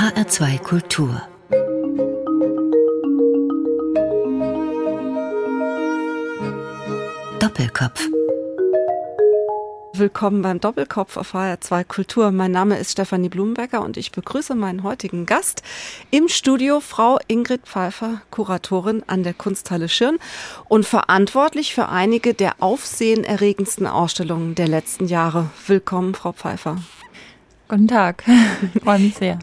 HR2 0.00 0.58
Kultur 0.60 1.20
Doppelkopf 7.38 8.08
Willkommen 9.92 10.40
beim 10.40 10.58
Doppelkopf 10.58 11.18
auf 11.18 11.34
HR2 11.34 11.84
Kultur. 11.84 12.30
Mein 12.30 12.50
Name 12.50 12.78
ist 12.78 12.92
Stefanie 12.92 13.28
Blumenbecker 13.28 13.82
und 13.82 13.98
ich 13.98 14.10
begrüße 14.10 14.54
meinen 14.54 14.84
heutigen 14.84 15.26
Gast 15.26 15.62
im 16.10 16.28
Studio, 16.28 16.80
Frau 16.80 17.18
Ingrid 17.28 17.66
Pfeiffer, 17.66 18.22
Kuratorin 18.30 19.02
an 19.06 19.22
der 19.22 19.34
Kunsthalle 19.34 19.90
Schirn 19.90 20.16
und 20.68 20.86
verantwortlich 20.86 21.74
für 21.74 21.90
einige 21.90 22.32
der 22.32 22.54
aufsehenerregendsten 22.60 23.86
Ausstellungen 23.86 24.54
der 24.54 24.68
letzten 24.68 25.08
Jahre. 25.08 25.50
Willkommen, 25.66 26.14
Frau 26.14 26.32
Pfeiffer. 26.32 26.78
Guten 27.68 27.88
Tag, 27.88 28.24
freue 28.82 28.98
mich 28.98 29.16
sehr. 29.16 29.38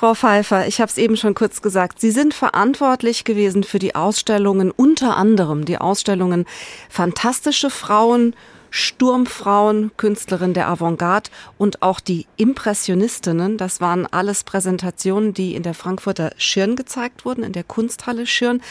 Frau 0.00 0.14
Pfeiffer, 0.14 0.66
ich 0.66 0.80
habe 0.80 0.88
es 0.88 0.96
eben 0.96 1.18
schon 1.18 1.34
kurz 1.34 1.60
gesagt, 1.60 2.00
Sie 2.00 2.10
sind 2.10 2.32
verantwortlich 2.32 3.24
gewesen 3.24 3.64
für 3.64 3.78
die 3.78 3.94
Ausstellungen, 3.94 4.70
unter 4.70 5.18
anderem 5.18 5.66
die 5.66 5.76
Ausstellungen 5.76 6.46
Fantastische 6.88 7.68
Frauen, 7.68 8.34
Sturmfrauen, 8.70 9.90
Künstlerin 9.98 10.54
der 10.54 10.68
Avantgarde 10.68 11.28
und 11.58 11.82
auch 11.82 12.00
die 12.00 12.26
Impressionistinnen. 12.38 13.58
Das 13.58 13.82
waren 13.82 14.06
alles 14.06 14.42
Präsentationen, 14.42 15.34
die 15.34 15.54
in 15.54 15.62
der 15.62 15.74
Frankfurter 15.74 16.32
Schirn 16.38 16.76
gezeigt 16.76 17.26
wurden, 17.26 17.44
in 17.44 17.52
der 17.52 17.64
Kunsthalle 17.64 18.26
Schirn 18.26 18.62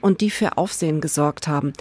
und 0.00 0.20
die 0.20 0.30
für 0.30 0.56
Aufsehen 0.56 1.00
gesorgt 1.00 1.48
haben. 1.48 1.72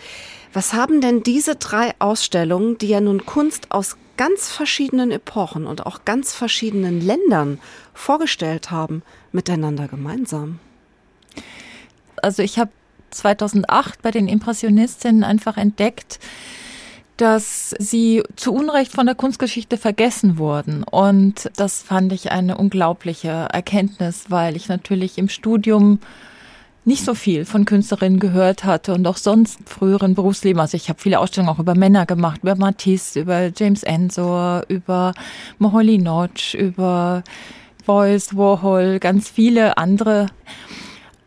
Was 0.52 0.74
haben 0.74 1.00
denn 1.00 1.22
diese 1.22 1.58
drei 1.58 1.94
Ausstellungen, 2.00 2.80
die 2.80 2.88
ja 2.88 3.02
nun 3.02 3.24
Kunst 3.28 3.70
aus 3.70 3.98
ganz 4.18 4.50
verschiedenen 4.50 5.12
Epochen 5.12 5.68
und 5.68 5.86
auch 5.86 6.06
ganz 6.06 6.34
verschiedenen 6.34 7.02
Ländern 7.02 7.60
vorgestellt 7.96 8.70
haben, 8.70 9.02
miteinander 9.32 9.88
gemeinsam? 9.88 10.60
Also 12.22 12.44
ich 12.44 12.60
habe 12.60 12.72
2008 13.12 14.02
bei 14.02 14.12
den 14.12 14.28
Impressionistinnen 14.28 15.24
einfach 15.24 15.58
entdeckt, 15.58 16.20
dass 17.18 17.74
sie 17.80 18.24
zu 18.36 18.54
Unrecht 18.54 18.92
von 18.92 19.06
der 19.06 19.16
Kunstgeschichte 19.16 19.78
vergessen 19.78 20.38
wurden. 20.38 20.84
Und 20.84 21.50
das 21.56 21.82
fand 21.82 22.12
ich 22.12 22.32
eine 22.32 22.58
unglaubliche 22.58 23.48
Erkenntnis, 23.52 24.26
weil 24.30 24.56
ich 24.56 24.68
natürlich 24.68 25.18
im 25.18 25.30
Studium 25.30 26.00
nicht 26.84 27.04
so 27.04 27.16
viel 27.16 27.46
von 27.46 27.66
Künstlerinnen 27.66 28.20
gehört 28.20 28.64
hatte 28.64 28.94
und 28.94 29.08
auch 29.08 29.18
sonst 29.18 29.60
früheren 29.68 30.14
Berufsleben. 30.14 30.60
Also 30.60 30.78
ich 30.78 30.88
habe 30.90 31.02
viele 31.02 31.20
Ausstellungen 31.20 31.54
auch 31.54 31.60
über 31.60 31.74
Männer 31.74 32.06
gemacht, 32.06 32.42
über 32.44 32.56
Matisse, 32.56 33.22
über 33.22 33.50
James 33.56 33.82
Ensor, 33.82 34.64
über 34.68 35.14
Moholy 35.58 35.98
Notch, 35.98 36.54
über 36.54 37.24
Beuys, 37.86 38.36
Warhol, 38.36 39.00
ganz 39.00 39.30
viele 39.30 39.78
andere. 39.78 40.28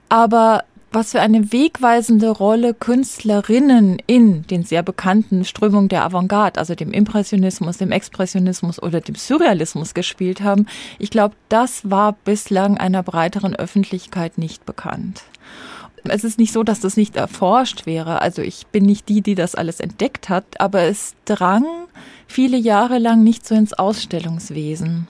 Aber 0.09 0.65
was 0.91 1.13
für 1.13 1.21
eine 1.21 1.53
wegweisende 1.53 2.31
Rolle 2.31 2.73
Künstlerinnen 2.73 3.99
in 4.07 4.47
den 4.47 4.65
sehr 4.65 4.83
bekannten 4.83 5.45
Strömungen 5.45 5.89
der 5.89 6.05
Avantgarde, 6.05 6.59
also 6.59 6.75
dem 6.75 6.93
Impressionismus, 6.93 7.77
dem 7.77 7.93
Expressionismus 7.93 8.83
oder 8.83 9.01
dem 9.01 9.15
Surrealismus 9.15 9.93
gespielt 9.93 10.41
haben, 10.41 10.67
ich 10.99 11.11
glaube, 11.11 11.35
das 11.51 11.91
war 11.91 12.13
bislang 12.25 12.79
einer 12.79 13.03
breiteren 13.03 13.55
Öffentlichkeit 13.55 14.39
nicht 14.39 14.65
bekannt. 14.65 15.25
Es 16.05 16.25
ist 16.25 16.39
nicht 16.39 16.53
so, 16.53 16.63
dass 16.63 16.81
das 16.81 16.97
nicht 16.97 17.17
erforscht 17.17 17.85
wäre. 17.85 18.23
Also 18.23 18.41
ich 18.41 18.67
bin 18.69 18.85
nicht 18.85 19.09
die, 19.09 19.21
die 19.21 19.35
das 19.35 19.55
alles 19.55 19.81
entdeckt 19.81 20.29
hat, 20.29 20.59
aber 20.59 20.83
es 20.83 21.15
drang 21.27 21.67
viele 22.27 22.57
Jahre 22.57 22.99
lang 22.99 23.23
nicht 23.23 23.47
so 23.47 23.55
ins 23.55 23.75
Ausstellungswesen. 23.75 25.09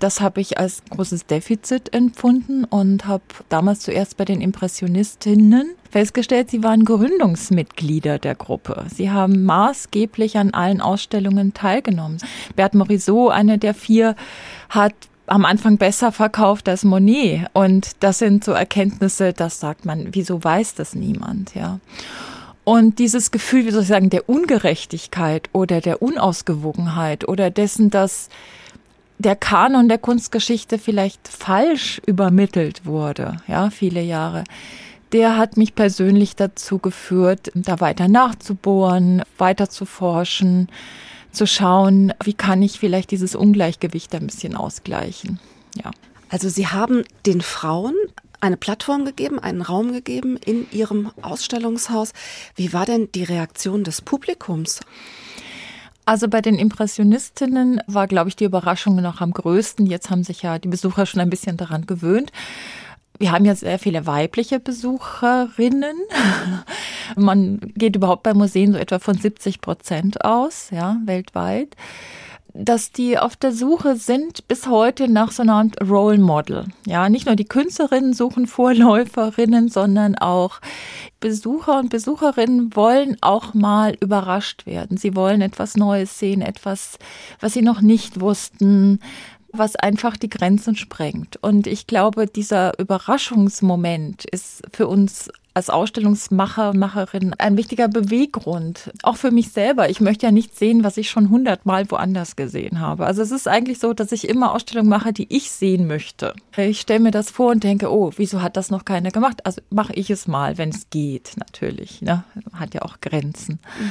Das 0.00 0.22
habe 0.22 0.40
ich 0.40 0.58
als 0.58 0.82
großes 0.90 1.26
Defizit 1.26 1.92
empfunden 1.94 2.64
und 2.64 3.06
habe 3.06 3.22
damals 3.50 3.80
zuerst 3.80 4.16
bei 4.16 4.24
den 4.24 4.40
Impressionistinnen 4.40 5.74
festgestellt, 5.90 6.50
sie 6.50 6.62
waren 6.62 6.84
Gründungsmitglieder 6.84 8.18
der 8.18 8.34
Gruppe. 8.34 8.86
Sie 8.94 9.10
haben 9.10 9.44
maßgeblich 9.44 10.38
an 10.38 10.54
allen 10.54 10.80
Ausstellungen 10.80 11.52
teilgenommen. 11.52 12.18
Bert 12.56 12.74
Morisot, 12.74 13.30
eine 13.32 13.58
der 13.58 13.74
vier, 13.74 14.16
hat 14.70 14.94
am 15.26 15.44
Anfang 15.44 15.76
besser 15.76 16.12
verkauft 16.12 16.68
als 16.68 16.82
Monet. 16.82 17.48
Und 17.52 17.90
das 18.00 18.18
sind 18.18 18.42
so 18.42 18.52
Erkenntnisse, 18.52 19.34
das 19.34 19.60
sagt 19.60 19.84
man, 19.84 20.08
wieso 20.12 20.42
weiß 20.42 20.74
das 20.76 20.94
niemand, 20.94 21.54
ja. 21.54 21.78
Und 22.64 22.98
dieses 22.98 23.30
Gefühl, 23.30 23.66
wie 23.66 23.70
soll 23.70 23.82
ich 23.82 23.88
sagen, 23.88 24.10
der 24.10 24.28
Ungerechtigkeit 24.28 25.48
oder 25.52 25.80
der 25.80 26.02
Unausgewogenheit 26.02 27.26
oder 27.28 27.50
dessen, 27.50 27.90
dass 27.90 28.28
der 29.20 29.36
Kanon 29.36 29.88
der 29.88 29.98
Kunstgeschichte 29.98 30.78
vielleicht 30.78 31.28
falsch 31.28 32.00
übermittelt 32.06 32.86
wurde, 32.86 33.36
ja, 33.46 33.68
viele 33.68 34.00
Jahre. 34.00 34.44
Der 35.12 35.36
hat 35.36 35.56
mich 35.58 35.74
persönlich 35.74 36.36
dazu 36.36 36.78
geführt, 36.78 37.50
da 37.54 37.80
weiter 37.80 38.08
nachzubohren, 38.08 39.22
weiter 39.36 39.68
zu 39.68 39.84
forschen, 39.84 40.68
zu 41.32 41.46
schauen, 41.46 42.14
wie 42.24 42.32
kann 42.32 42.62
ich 42.62 42.78
vielleicht 42.78 43.10
dieses 43.10 43.34
Ungleichgewicht 43.34 44.14
ein 44.14 44.26
bisschen 44.26 44.56
ausgleichen. 44.56 45.38
Ja. 45.74 45.90
Also 46.30 46.48
Sie 46.48 46.68
haben 46.68 47.04
den 47.26 47.42
Frauen 47.42 47.94
eine 48.40 48.56
Plattform 48.56 49.04
gegeben, 49.04 49.38
einen 49.38 49.60
Raum 49.60 49.92
gegeben 49.92 50.38
in 50.38 50.66
Ihrem 50.70 51.10
Ausstellungshaus. 51.20 52.12
Wie 52.54 52.72
war 52.72 52.86
denn 52.86 53.10
die 53.14 53.24
Reaktion 53.24 53.84
des 53.84 54.00
Publikums? 54.00 54.80
Also 56.04 56.28
bei 56.28 56.40
den 56.40 56.56
Impressionistinnen 56.56 57.80
war, 57.86 58.06
glaube 58.06 58.28
ich, 58.28 58.36
die 58.36 58.44
Überraschung 58.44 58.96
noch 58.96 59.20
am 59.20 59.32
größten. 59.32 59.86
Jetzt 59.86 60.10
haben 60.10 60.24
sich 60.24 60.42
ja 60.42 60.58
die 60.58 60.68
Besucher 60.68 61.06
schon 61.06 61.20
ein 61.20 61.30
bisschen 61.30 61.56
daran 61.56 61.86
gewöhnt. 61.86 62.32
Wir 63.18 63.32
haben 63.32 63.44
ja 63.44 63.54
sehr 63.54 63.78
viele 63.78 64.06
weibliche 64.06 64.60
Besucherinnen. 64.60 65.96
Man 67.16 67.60
geht 67.76 67.96
überhaupt 67.96 68.22
bei 68.22 68.32
Museen 68.32 68.72
so 68.72 68.78
etwa 68.78 68.98
von 68.98 69.16
70 69.16 69.60
Prozent 69.60 70.24
aus, 70.24 70.70
ja, 70.70 70.96
weltweit 71.04 71.76
dass 72.54 72.92
die 72.92 73.18
auf 73.18 73.36
der 73.36 73.52
Suche 73.52 73.96
sind 73.96 74.46
bis 74.48 74.66
heute 74.66 75.08
nach 75.08 75.32
so 75.32 75.42
einer 75.42 75.54
Art 75.54 75.80
Role 75.80 76.18
Model. 76.18 76.66
Ja, 76.86 77.08
nicht 77.08 77.26
nur 77.26 77.36
die 77.36 77.44
Künstlerinnen 77.44 78.12
suchen 78.12 78.46
Vorläuferinnen, 78.46 79.68
sondern 79.68 80.16
auch 80.16 80.60
Besucher 81.20 81.78
und 81.78 81.90
Besucherinnen 81.90 82.74
wollen 82.74 83.16
auch 83.20 83.54
mal 83.54 83.96
überrascht 84.00 84.66
werden. 84.66 84.96
Sie 84.96 85.14
wollen 85.14 85.42
etwas 85.42 85.76
Neues 85.76 86.18
sehen, 86.18 86.42
etwas, 86.42 86.98
was 87.40 87.52
sie 87.52 87.62
noch 87.62 87.80
nicht 87.80 88.20
wussten, 88.20 89.00
was 89.52 89.76
einfach 89.76 90.16
die 90.16 90.30
Grenzen 90.30 90.76
sprengt. 90.76 91.36
Und 91.42 91.66
ich 91.66 91.86
glaube, 91.86 92.26
dieser 92.26 92.78
Überraschungsmoment 92.78 94.24
ist 94.24 94.62
für 94.72 94.86
uns 94.86 95.30
als 95.54 95.70
Ausstellungsmacher, 95.70 96.74
Macherin 96.74 97.34
ein 97.38 97.56
wichtiger 97.56 97.88
Beweggrund. 97.88 98.92
Auch 99.02 99.16
für 99.16 99.30
mich 99.30 99.52
selber. 99.52 99.90
Ich 99.90 100.00
möchte 100.00 100.26
ja 100.26 100.32
nicht 100.32 100.56
sehen, 100.56 100.84
was 100.84 100.96
ich 100.96 101.10
schon 101.10 101.30
hundertmal 101.30 101.90
woanders 101.90 102.36
gesehen 102.36 102.80
habe. 102.80 103.06
Also 103.06 103.22
es 103.22 103.30
ist 103.30 103.48
eigentlich 103.48 103.78
so, 103.78 103.92
dass 103.92 104.12
ich 104.12 104.28
immer 104.28 104.54
Ausstellungen 104.54 104.88
mache, 104.88 105.12
die 105.12 105.26
ich 105.34 105.50
sehen 105.50 105.86
möchte. 105.86 106.34
Ich 106.56 106.80
stelle 106.80 107.00
mir 107.00 107.10
das 107.10 107.30
vor 107.30 107.50
und 107.50 107.64
denke, 107.64 107.92
oh, 107.92 108.12
wieso 108.16 108.42
hat 108.42 108.56
das 108.56 108.70
noch 108.70 108.84
keiner 108.84 109.10
gemacht? 109.10 109.44
Also 109.44 109.60
mache 109.70 109.92
ich 109.94 110.10
es 110.10 110.28
mal, 110.28 110.58
wenn 110.58 110.70
es 110.70 110.90
geht, 110.90 111.32
natürlich. 111.36 112.00
Ne? 112.02 112.24
Hat 112.52 112.74
ja 112.74 112.82
auch 112.82 113.00
Grenzen. 113.00 113.58
Mhm. 113.78 113.90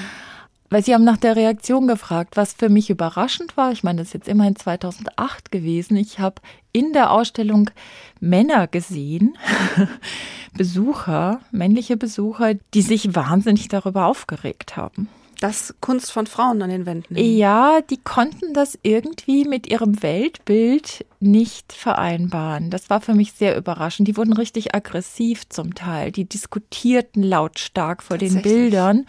Weil 0.70 0.84
Sie 0.84 0.94
haben 0.94 1.04
nach 1.04 1.18
der 1.18 1.36
Reaktion 1.36 1.88
gefragt, 1.88 2.38
was 2.38 2.54
für 2.54 2.70
mich 2.70 2.90
überraschend 2.90 3.58
war. 3.58 3.72
Ich 3.72 3.84
meine, 3.84 4.00
das 4.00 4.10
ist 4.10 4.14
jetzt 4.14 4.28
immerhin 4.28 4.56
2008 4.56 5.52
gewesen. 5.52 5.98
Ich 5.98 6.20
habe 6.20 6.42
in 6.72 6.94
der 6.94 7.12
Ausstellung 7.12 7.72
Männer 8.20 8.68
gesehen, 8.68 9.38
Besucher, 10.58 11.42
männliche 11.52 11.98
Besucher, 11.98 12.54
die 12.74 12.82
sich 12.82 13.16
wahnsinnig 13.16 13.68
darüber 13.68 14.06
aufgeregt 14.06 14.78
haben. 14.78 15.10
Das 15.40 15.74
Kunst 15.80 16.12
von 16.12 16.28
Frauen 16.28 16.62
an 16.62 16.70
den 16.70 16.86
Wänden. 16.86 17.16
Ja, 17.16 17.80
die 17.82 17.98
konnten 17.98 18.54
das 18.54 18.78
irgendwie 18.84 19.46
mit 19.46 19.68
ihrem 19.68 20.04
Weltbild 20.04 21.06
nicht 21.22 21.72
vereinbaren. 21.72 22.70
Das 22.70 22.90
war 22.90 23.00
für 23.00 23.14
mich 23.14 23.32
sehr 23.32 23.56
überraschend. 23.56 24.10
Die 24.10 24.18
wurden 24.18 24.34
richtig 24.34 24.76
aggressiv 24.76 25.48
zum 25.48 25.76
Teil. 25.76 26.12
Die 26.12 26.26
diskutierten 26.26 27.24
lautstark 27.24 28.04
vor 28.04 28.18
den 28.18 28.42
Bildern. 28.42 29.06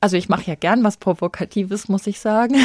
Also 0.00 0.16
ich 0.16 0.28
mache 0.28 0.44
ja 0.46 0.54
gern 0.54 0.82
was 0.82 0.96
Provokatives, 0.96 1.88
muss 1.88 2.06
ich 2.06 2.20
sagen. 2.20 2.56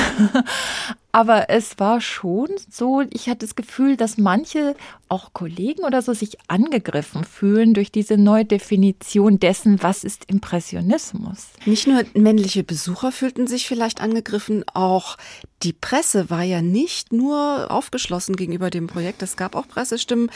Aber 1.15 1.49
es 1.49 1.79
war 1.79 2.01
schon 2.01 2.49
so, 2.69 3.01
ich 3.09 3.29
hatte 3.29 3.45
das 3.45 3.55
Gefühl, 3.55 3.95
dass 3.95 4.17
manche, 4.17 4.75
auch 5.07 5.31
Kollegen 5.31 5.85
oder 5.85 6.01
so, 6.01 6.13
sich 6.13 6.37
angegriffen 6.49 7.23
fühlen 7.23 7.73
durch 7.73 7.89
diese 7.89 8.17
Neudefinition 8.17 9.39
dessen, 9.39 9.81
was 9.81 10.03
ist 10.03 10.25
Impressionismus. 10.25 11.51
Nicht 11.65 11.87
nur 11.87 12.03
männliche 12.15 12.65
Besucher 12.65 13.13
fühlten 13.13 13.47
sich 13.47 13.65
vielleicht 13.65 14.01
angegriffen, 14.01 14.65
auch 14.73 15.15
die 15.63 15.71
Presse 15.71 16.29
war 16.29 16.43
ja 16.43 16.61
nicht 16.61 17.13
nur 17.13 17.71
aufgeschlossen 17.71 18.35
gegenüber 18.35 18.69
dem 18.69 18.87
Projekt. 18.87 19.23
Es 19.23 19.37
gab 19.37 19.55
auch 19.55 19.67
Pressestimmen, 19.67 20.29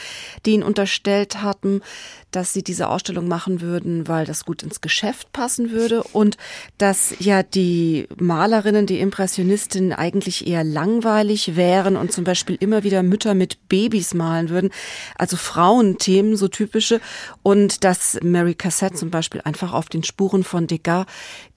die 0.46 0.52
ihn 0.52 0.62
unterstellt 0.62 1.42
hatten, 1.42 1.82
dass 2.30 2.52
sie 2.54 2.64
diese 2.64 2.88
Ausstellung 2.88 3.28
machen 3.28 3.60
würden, 3.60 4.08
weil 4.08 4.24
das 4.24 4.44
gut 4.46 4.62
ins 4.62 4.80
Geschäft 4.80 5.30
passen 5.32 5.70
würde 5.70 6.02
und 6.02 6.38
dass 6.78 7.14
ja 7.18 7.42
die 7.42 8.08
Malerinnen, 8.18 8.86
die 8.86 8.98
Impressionistinnen 8.98 9.92
eigentlich 9.92 10.46
eher 10.46 10.64
langweilig 10.72 11.56
wären 11.56 11.96
und 11.96 12.12
zum 12.12 12.24
Beispiel 12.24 12.56
immer 12.60 12.82
wieder 12.84 13.02
Mütter 13.02 13.34
mit 13.34 13.68
Babys 13.68 14.14
malen 14.14 14.48
würden. 14.48 14.70
Also 15.16 15.36
Frauenthemen, 15.36 16.36
so 16.36 16.48
typische. 16.48 17.00
Und 17.42 17.84
dass 17.84 18.18
Mary 18.22 18.54
Cassette 18.54 18.94
zum 18.96 19.10
Beispiel 19.10 19.40
einfach 19.42 19.72
auf 19.72 19.88
den 19.88 20.04
Spuren 20.04 20.44
von 20.44 20.66
Degas 20.66 21.06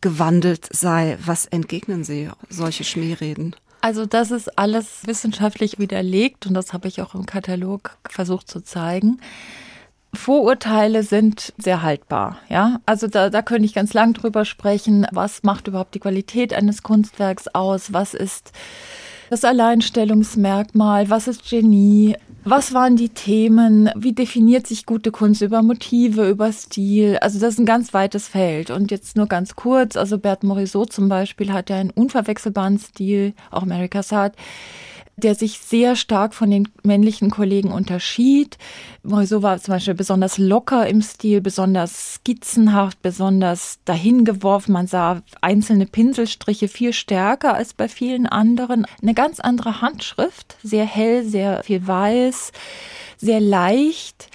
gewandelt 0.01 0.67
sei. 0.71 1.17
Was 1.25 1.45
entgegnen 1.45 2.03
Sie 2.03 2.29
solche 2.49 2.83
Schmierreden? 2.83 3.55
Also 3.81 4.05
das 4.05 4.31
ist 4.31 4.57
alles 4.57 5.05
wissenschaftlich 5.05 5.77
widerlegt 5.77 6.45
und 6.45 6.53
das 6.53 6.71
habe 6.71 6.87
ich 6.87 7.01
auch 7.01 7.15
im 7.15 7.25
Katalog 7.25 7.97
versucht 8.09 8.49
zu 8.49 8.61
zeigen. 8.61 9.19
Vorurteile 10.13 11.03
sind 11.03 11.53
sehr 11.57 11.81
haltbar, 11.81 12.37
ja. 12.47 12.79
Also 12.85 13.07
da, 13.07 13.29
da 13.29 13.41
könnte 13.41 13.65
ich 13.65 13.73
ganz 13.73 13.93
lang 13.93 14.13
drüber 14.13 14.45
sprechen. 14.45 15.07
Was 15.11 15.43
macht 15.43 15.67
überhaupt 15.67 15.95
die 15.95 15.99
Qualität 15.99 16.53
eines 16.53 16.83
Kunstwerks 16.83 17.47
aus? 17.49 17.91
Was 17.91 18.13
ist 18.13 18.53
das 19.33 19.43
Alleinstellungsmerkmal? 19.43 21.09
Was 21.09 21.27
ist 21.27 21.49
Genie? 21.49 22.15
Was 22.43 22.71
waren 22.71 22.95
die 22.95 23.09
Themen? 23.09 23.89
Wie 23.95 24.13
definiert 24.13 24.67
sich 24.67 24.85
gute 24.85 25.09
Kunst 25.09 25.41
über 25.41 25.63
Motive, 25.63 26.29
über 26.29 26.51
Stil? 26.51 27.17
Also 27.19 27.39
das 27.39 27.55
ist 27.55 27.59
ein 27.59 27.65
ganz 27.65 27.95
weites 27.95 28.27
Feld. 28.27 28.69
Und 28.69 28.91
jetzt 28.91 29.17
nur 29.17 29.25
ganz 29.25 29.55
kurz, 29.55 29.95
also 29.97 30.19
Bert 30.19 30.43
Morisot 30.43 30.93
zum 30.93 31.09
Beispiel 31.09 31.51
hat 31.51 31.71
ja 31.71 31.77
einen 31.77 31.89
unverwechselbaren 31.89 32.77
Stil, 32.77 33.33
auch 33.49 33.65
Mary 33.65 33.89
Cassatt 33.89 34.35
der 35.15 35.35
sich 35.35 35.59
sehr 35.59 35.95
stark 35.95 36.33
von 36.33 36.49
den 36.49 36.67
männlichen 36.83 37.29
Kollegen 37.29 37.71
unterschied. 37.71 38.57
Morisot 39.03 39.43
war 39.43 39.59
zum 39.59 39.75
Beispiel 39.75 39.93
besonders 39.93 40.37
locker 40.37 40.87
im 40.87 41.01
Stil, 41.01 41.41
besonders 41.41 42.15
skizzenhaft, 42.15 43.01
besonders 43.01 43.79
dahingeworfen. 43.85 44.73
Man 44.73 44.87
sah 44.87 45.21
einzelne 45.41 45.85
Pinselstriche 45.85 46.67
viel 46.67 46.93
stärker 46.93 47.53
als 47.53 47.73
bei 47.73 47.87
vielen 47.87 48.25
anderen. 48.25 48.85
Eine 49.01 49.13
ganz 49.13 49.39
andere 49.39 49.81
Handschrift, 49.81 50.57
sehr 50.63 50.85
hell, 50.85 51.23
sehr 51.23 51.63
viel 51.63 51.85
weiß, 51.85 52.51
sehr 53.17 53.39
leicht 53.39 54.29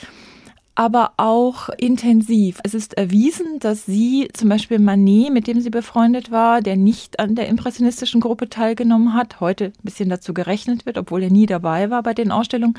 aber 0.79 1.15
auch 1.17 1.71
intensiv. 1.71 2.61
Es 2.63 2.73
ist 2.73 2.95
erwiesen, 2.95 3.59
dass 3.59 3.85
sie 3.85 4.29
zum 4.33 4.49
Beispiel 4.49 4.79
Manet, 4.79 5.33
mit 5.33 5.49
dem 5.49 5.61
sie 5.61 5.71
befreundet 5.71 6.31
war, 6.31 6.61
der 6.63 6.77
nicht 6.77 7.19
an 7.19 7.35
der 7.35 7.49
impressionistischen 7.49 8.21
Gruppe 8.21 8.49
teilgenommen 8.49 9.13
hat, 9.13 9.41
heute 9.41 9.67
ein 9.67 9.83
bisschen 9.83 10.09
dazu 10.09 10.33
gerechnet 10.33 10.87
wird, 10.87 10.97
obwohl 10.97 11.25
er 11.25 11.31
nie 11.31 11.47
dabei 11.47 11.91
war 11.91 12.05
bei 12.05 12.15
den 12.15 12.31
Ausstellungen, 12.31 12.79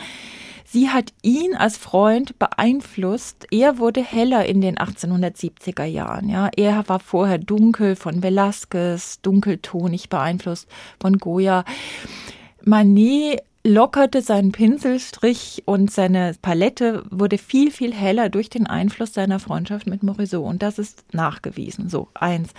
Sie 0.64 0.90
hat 0.90 1.14
ihn 1.24 1.56
als 1.56 1.78
Freund 1.78 2.38
beeinflusst. 2.38 3.48
Er 3.50 3.80
wurde 3.80 4.04
heller 4.04 4.46
in 4.46 4.62
den 4.62 4.78
1870er 4.78 5.84
Jahren. 5.84 6.30
Ja, 6.30 6.52
er 6.56 6.88
war 6.88 7.00
vorher 7.00 7.40
dunkel 7.40 7.96
von 7.96 8.22
Velázquez, 8.22 9.18
dunkeltonig 9.24 10.10
beeinflusst 10.10 10.68
von 11.02 11.18
Goya. 11.18 11.66
Manet 12.64 13.42
lockerte 13.70 14.22
seinen 14.22 14.52
Pinselstrich 14.52 15.64
und 15.66 15.92
seine 15.92 16.36
Palette 16.42 17.04
wurde 17.10 17.38
viel, 17.38 17.72
viel 17.72 17.94
heller 17.94 18.30
durch 18.30 18.50
den 18.50 18.68
Einfluss 18.68 19.14
seiner 19.14 19.40
Freundschaft 19.40 19.88
mit 19.88 20.04
Morisot. 20.04 20.44
Und 20.44 20.64
das 20.64 20.80
ist 20.80 21.04
nachgewiesen. 21.14 21.90
So, 21.90 22.10
eins. 22.14 22.50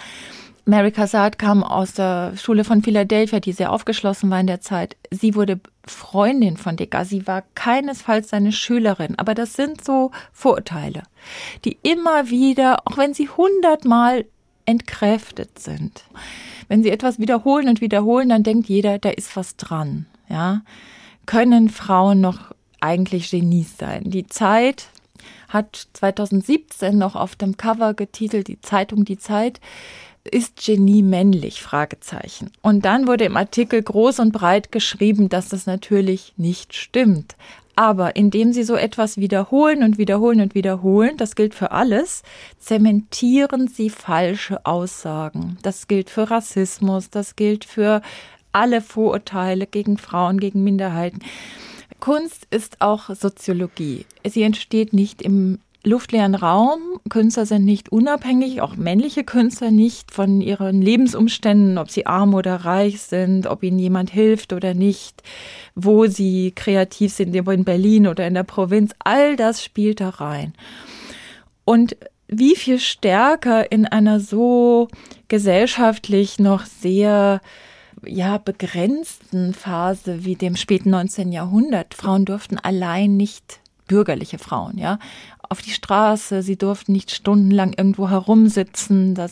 Mary 0.67 0.93
Cassatt 0.93 1.39
kam 1.39 1.65
aus 1.65 1.95
der 1.95 2.35
Schule 2.37 2.65
von 2.65 2.83
Philadelphia, 2.83 3.41
die 3.41 3.53
sehr 3.53 3.73
aufgeschlossen 3.73 4.31
war 4.31 4.41
in 4.41 4.47
der 4.47 4.61
Zeit. 4.61 4.97
Sie 5.11 5.35
wurde 5.35 5.59
Freundin 5.85 6.57
von 6.57 6.77
Degas. 6.77 7.09
Sie 7.09 7.27
war 7.27 7.43
keinesfalls 7.55 8.29
seine 8.29 8.53
Schülerin. 8.53 9.19
Aber 9.19 9.35
das 9.35 9.55
sind 9.55 9.85
so 9.85 10.13
Vorurteile, 10.33 11.03
die 11.65 11.79
immer 11.83 12.31
wieder, 12.31 12.83
auch 12.85 12.99
wenn 12.99 13.15
sie 13.15 13.29
hundertmal 13.29 14.27
entkräftet 14.65 15.59
sind, 15.59 16.05
wenn 16.69 16.85
sie 16.85 16.91
etwas 16.91 17.19
wiederholen 17.19 17.69
und 17.69 17.81
wiederholen, 17.81 18.29
dann 18.29 18.45
denkt 18.45 18.69
jeder, 18.69 18.99
da 18.99 19.11
ist 19.11 19.35
was 19.35 19.57
dran. 19.57 20.07
Ja, 20.29 20.63
können 21.31 21.69
Frauen 21.69 22.21
noch 22.21 22.41
eigentlich 22.81 23.31
Genies 23.31 23.79
sein? 23.79 24.03
Die 24.05 24.27
Zeit 24.27 24.89
hat 25.49 25.87
2017 25.93 26.99
noch 26.99 27.15
auf 27.15 27.37
dem 27.37 27.57
Cover 27.57 27.95
getitelt, 27.95 28.49
die 28.49 28.61
Zeitung 28.61 29.05
Die 29.05 29.17
Zeit, 29.17 29.61
ist 30.29 30.57
Genie 30.57 31.05
männlich? 31.05 31.63
Fragezeichen. 31.63 32.51
Und 32.63 32.85
dann 32.85 33.07
wurde 33.07 33.27
im 33.27 33.37
Artikel 33.37 33.81
groß 33.81 34.19
und 34.19 34.33
breit 34.33 34.73
geschrieben, 34.73 35.29
dass 35.29 35.49
das 35.49 35.67
natürlich 35.67 36.35
nicht 36.37 36.75
stimmt. 36.75 37.37
Aber 37.77 38.17
indem 38.17 38.53
sie 38.53 38.65
so 38.65 38.75
etwas 38.75 39.17
wiederholen 39.17 39.85
und 39.85 39.99
wiederholen 39.99 40.41
und 40.41 40.57
wiederholen, 40.57 41.17
das 41.17 41.37
gilt 41.37 41.55
für 41.55 41.71
alles, 41.71 42.25
zementieren 42.59 43.69
sie 43.69 43.89
falsche 43.89 44.67
Aussagen. 44.67 45.59
Das 45.63 45.87
gilt 45.87 46.11
für 46.11 46.29
Rassismus, 46.29 47.09
das 47.09 47.37
gilt 47.37 47.65
für 47.65 48.03
alle 48.53 48.81
Vorurteile 48.81 49.67
gegen 49.67 49.99
Frauen, 49.99 50.41
gegen 50.41 50.65
Minderheiten. 50.65 51.21
Kunst 52.01 52.47
ist 52.51 52.81
auch 52.81 53.11
Soziologie. 53.15 54.07
Sie 54.25 54.43
entsteht 54.43 54.93
nicht 54.93 55.23
im 55.23 55.59
luftleeren 55.85 56.35
Raum. 56.35 56.81
Künstler 57.09 57.47
sind 57.47 57.65
nicht 57.65 57.91
unabhängig, 57.91 58.61
auch 58.61 58.77
männliche 58.77 59.25
Künstler 59.25 59.71
nicht 59.71 60.11
von 60.11 60.41
ihren 60.41 60.83
Lebensumständen, 60.83 61.79
ob 61.79 61.91
sie 61.91 62.07
arm 62.07 62.35
oder 62.35 62.57
reich 62.57 63.01
sind, 63.01 63.47
ob 63.47 63.63
ihnen 63.63 63.79
jemand 63.79 64.11
hilft 64.11 64.53
oder 64.53 64.75
nicht, 64.75 65.23
wo 65.75 66.07
sie 66.07 66.53
kreativ 66.55 67.13
sind, 67.13 67.35
in 67.35 67.65
Berlin 67.65 68.07
oder 68.07 68.27
in 68.27 68.35
der 68.35 68.43
Provinz. 68.43 68.93
All 68.99 69.37
das 69.37 69.65
spielt 69.65 70.01
da 70.01 70.11
rein. 70.11 70.53
Und 71.65 71.97
wie 72.29 72.57
viel 72.57 72.79
stärker 72.79 73.73
in 73.73 73.87
einer 73.87 74.21
so 74.21 74.89
gesellschaftlich 75.29 76.39
noch 76.39 76.65
sehr 76.65 77.41
ja, 78.05 78.39
begrenzten 78.39 79.55
Phase 79.55 80.25
wie 80.25 80.35
dem 80.35 80.57
späten 80.57 80.91
19. 80.91 81.33
Jahrhundert. 81.33 81.95
Frauen 81.95 82.25
durften 82.25 82.59
allein 82.59 83.17
nicht 83.17 83.61
bürgerliche 83.87 84.39
Frauen, 84.39 84.79
ja, 84.79 84.99
auf 85.49 85.63
die 85.63 85.73
Straße, 85.73 86.43
sie 86.43 86.57
durften 86.57 86.93
nicht 86.93 87.11
stundenlang 87.11 87.73
irgendwo 87.73 88.09
herumsitzen, 88.09 89.17
da 89.17 89.27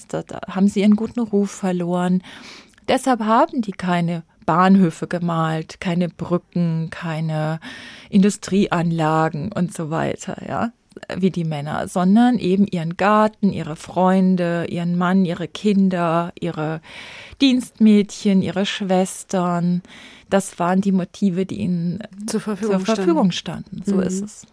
haben 0.49 0.67
sie 0.67 0.81
ihren 0.81 0.97
guten 0.97 1.21
Ruf 1.21 1.53
verloren. 1.53 2.25
Deshalb 2.89 3.21
haben 3.21 3.63
die 3.63 3.71
keine 3.71 4.25
Bahnhöfe 4.45 5.07
gemalt, 5.07 5.81
keine 5.81 6.09
Brücken, 6.09 6.89
keine 6.91 7.61
Industrieanlagen 8.11 9.53
und 9.53 9.73
so 9.73 9.91
weiter, 9.91 10.43
ja 10.49 10.73
wie 11.17 11.31
die 11.31 11.45
Männer, 11.45 11.89
sondern 11.89 12.39
eben 12.39 12.67
ihren 12.67 12.97
Garten, 12.97 13.53
ihre 13.53 13.77
Freunde, 13.77 14.67
ihren 14.69 14.97
Mann, 14.97 15.25
ihre 15.25 15.49
Kinder, 15.49 16.33
ihre 16.39 16.81
Dienstmädchen, 17.41 18.43
ihre 18.43 18.67
Schwestern. 18.67 19.83
Das 20.31 20.59
waren 20.59 20.83
die 20.83 20.93
Motive, 20.93 21.47
die 21.47 21.57
ihnen 21.57 22.01
zur 22.27 22.41
Verfügung, 22.41 22.85
zur 22.85 22.95
Verfügung 22.97 23.31
standen. 23.33 23.83
So 23.87 23.97
mhm. 23.97 24.03
ist 24.03 24.23
es. 24.23 24.47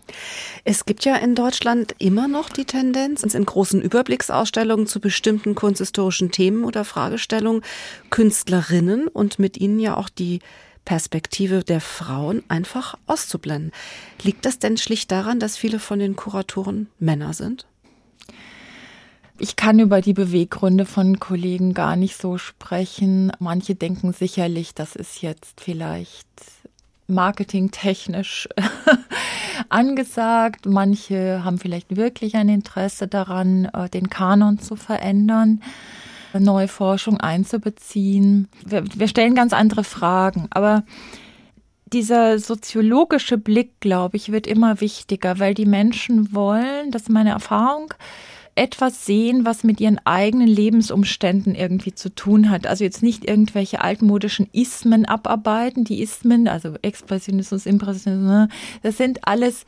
Es 0.63 0.85
gibt 0.85 1.03
ja 1.03 1.15
in 1.17 1.35
Deutschland 1.35 1.95
immer 1.99 2.27
noch 2.27 2.49
die 2.49 2.65
Tendenz, 2.65 3.23
in 3.23 3.45
großen 3.45 3.81
Überblicksausstellungen 3.81 4.87
zu 4.87 5.01
bestimmten 5.01 5.53
kunsthistorischen 5.53 6.31
Themen 6.31 6.63
oder 6.63 6.85
Fragestellungen 6.85 7.61
Künstlerinnen 8.09 9.07
und 9.07 9.37
mit 9.37 9.57
ihnen 9.57 9.79
ja 9.79 9.97
auch 9.97 10.09
die 10.09 10.39
Perspektive 10.85 11.63
der 11.63 11.81
Frauen 11.81 12.43
einfach 12.47 12.95
auszublenden. 13.07 13.71
Liegt 14.21 14.45
das 14.45 14.59
denn 14.59 14.77
schlicht 14.77 15.11
daran, 15.11 15.39
dass 15.39 15.57
viele 15.57 15.79
von 15.79 15.99
den 15.99 16.15
Kuratoren 16.15 16.87
Männer 16.99 17.33
sind? 17.33 17.65
Ich 19.37 19.57
kann 19.57 19.79
über 19.79 19.99
die 19.99 20.13
Beweggründe 20.13 20.85
von 20.85 21.19
Kollegen 21.19 21.73
gar 21.73 21.97
nicht 21.97 22.15
so 22.15 22.37
sprechen. 22.37 23.33
Manche 23.39 23.75
denken 23.75 24.13
sicherlich, 24.13 24.73
das 24.73 24.95
ist 24.95 25.21
jetzt 25.21 25.59
vielleicht 25.59 26.27
marketingtechnisch 27.07 28.47
angesagt. 29.69 30.65
Manche 30.65 31.43
haben 31.43 31.59
vielleicht 31.59 31.97
wirklich 31.97 32.35
ein 32.35 32.47
Interesse 32.47 33.07
daran, 33.07 33.65
äh, 33.65 33.89
den 33.89 34.09
Kanon 34.09 34.59
zu 34.59 34.77
verändern 34.77 35.61
neue 36.39 36.67
Forschung 36.67 37.19
einzubeziehen. 37.19 38.47
Wir, 38.65 38.83
wir 38.93 39.07
stellen 39.07 39.35
ganz 39.35 39.53
andere 39.53 39.83
Fragen, 39.83 40.47
aber 40.51 40.83
dieser 41.85 42.39
soziologische 42.39 43.37
Blick, 43.37 43.79
glaube 43.79 44.17
ich, 44.17 44.31
wird 44.31 44.47
immer 44.47 44.81
wichtiger, 44.81 45.39
weil 45.39 45.53
die 45.53 45.65
Menschen 45.65 46.33
wollen, 46.33 46.91
das 46.91 47.03
ist 47.03 47.09
meine 47.09 47.29
Erfahrung, 47.29 47.93
etwas 48.55 49.05
sehen, 49.05 49.45
was 49.45 49.63
mit 49.65 49.81
ihren 49.81 49.99
eigenen 50.05 50.47
Lebensumständen 50.47 51.55
irgendwie 51.55 51.93
zu 51.93 52.13
tun 52.15 52.49
hat. 52.49 52.67
Also 52.67 52.85
jetzt 52.85 53.03
nicht 53.03 53.25
irgendwelche 53.25 53.81
altmodischen 53.81 54.47
Ismen 54.53 55.05
abarbeiten. 55.05 55.83
Die 55.83 56.01
Ismen, 56.01 56.47
also 56.47 56.75
Expressionismus, 56.81 57.65
Impressionismus, 57.65 58.29
ne, 58.29 58.47
das 58.81 58.95
sind 58.95 59.27
alles 59.27 59.65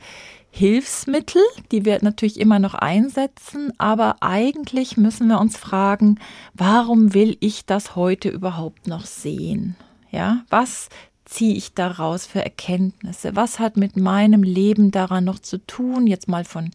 Hilfsmittel, 0.50 1.42
die 1.70 1.84
wir 1.84 1.98
natürlich 2.02 2.40
immer 2.40 2.58
noch 2.58 2.74
einsetzen, 2.74 3.72
aber 3.78 4.16
eigentlich 4.20 4.96
müssen 4.96 5.28
wir 5.28 5.40
uns 5.40 5.56
fragen, 5.56 6.18
warum 6.54 7.14
will 7.14 7.36
ich 7.40 7.66
das 7.66 7.94
heute 7.94 8.28
überhaupt 8.28 8.86
noch 8.86 9.04
sehen? 9.04 9.76
Ja, 10.10 10.44
was 10.48 10.88
ziehe 11.24 11.54
ich 11.54 11.74
daraus 11.74 12.26
für 12.26 12.42
Erkenntnisse? 12.42 13.36
Was 13.36 13.58
hat 13.58 13.76
mit 13.76 13.96
meinem 13.96 14.42
Leben 14.42 14.90
daran 14.90 15.24
noch 15.24 15.38
zu 15.38 15.58
tun? 15.58 16.06
Jetzt 16.06 16.28
mal 16.28 16.44
von 16.44 16.70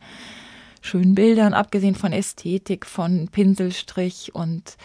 schönen 0.81 1.15
Bildern, 1.15 1.53
abgesehen 1.53 1.95
von 1.95 2.13
Ästhetik, 2.13 2.85
von 2.85 3.27
Pinselstrich 3.29 4.35
und 4.35 4.77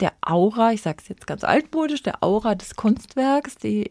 der 0.00 0.12
Aura, 0.20 0.72
ich 0.72 0.82
sage 0.82 0.98
es 1.02 1.08
jetzt 1.08 1.26
ganz 1.26 1.42
altmodisch, 1.42 2.02
der 2.02 2.22
Aura 2.22 2.54
des 2.54 2.76
Kunstwerks, 2.76 3.56
die 3.56 3.90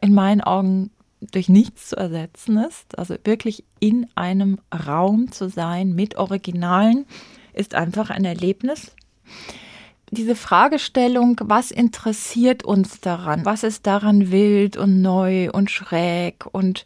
in 0.00 0.14
meinen 0.14 0.40
Augen 0.40 0.90
durch 1.20 1.48
nichts 1.48 1.88
zu 1.88 1.96
ersetzen 1.96 2.58
ist. 2.58 2.98
Also 2.98 3.16
wirklich 3.24 3.64
in 3.78 4.08
einem 4.14 4.58
Raum 4.86 5.32
zu 5.32 5.48
sein 5.48 5.94
mit 5.94 6.16
Originalen 6.16 7.06
ist 7.52 7.74
einfach 7.74 8.10
ein 8.10 8.24
Erlebnis. 8.24 8.92
Diese 10.10 10.34
Fragestellung, 10.34 11.40
was 11.44 11.70
interessiert 11.70 12.64
uns 12.64 13.00
daran? 13.00 13.44
Was 13.44 13.62
ist 13.62 13.86
daran 13.86 14.32
wild 14.32 14.76
und 14.76 15.02
neu 15.02 15.50
und 15.52 15.70
schräg 15.70 16.46
und 16.50 16.84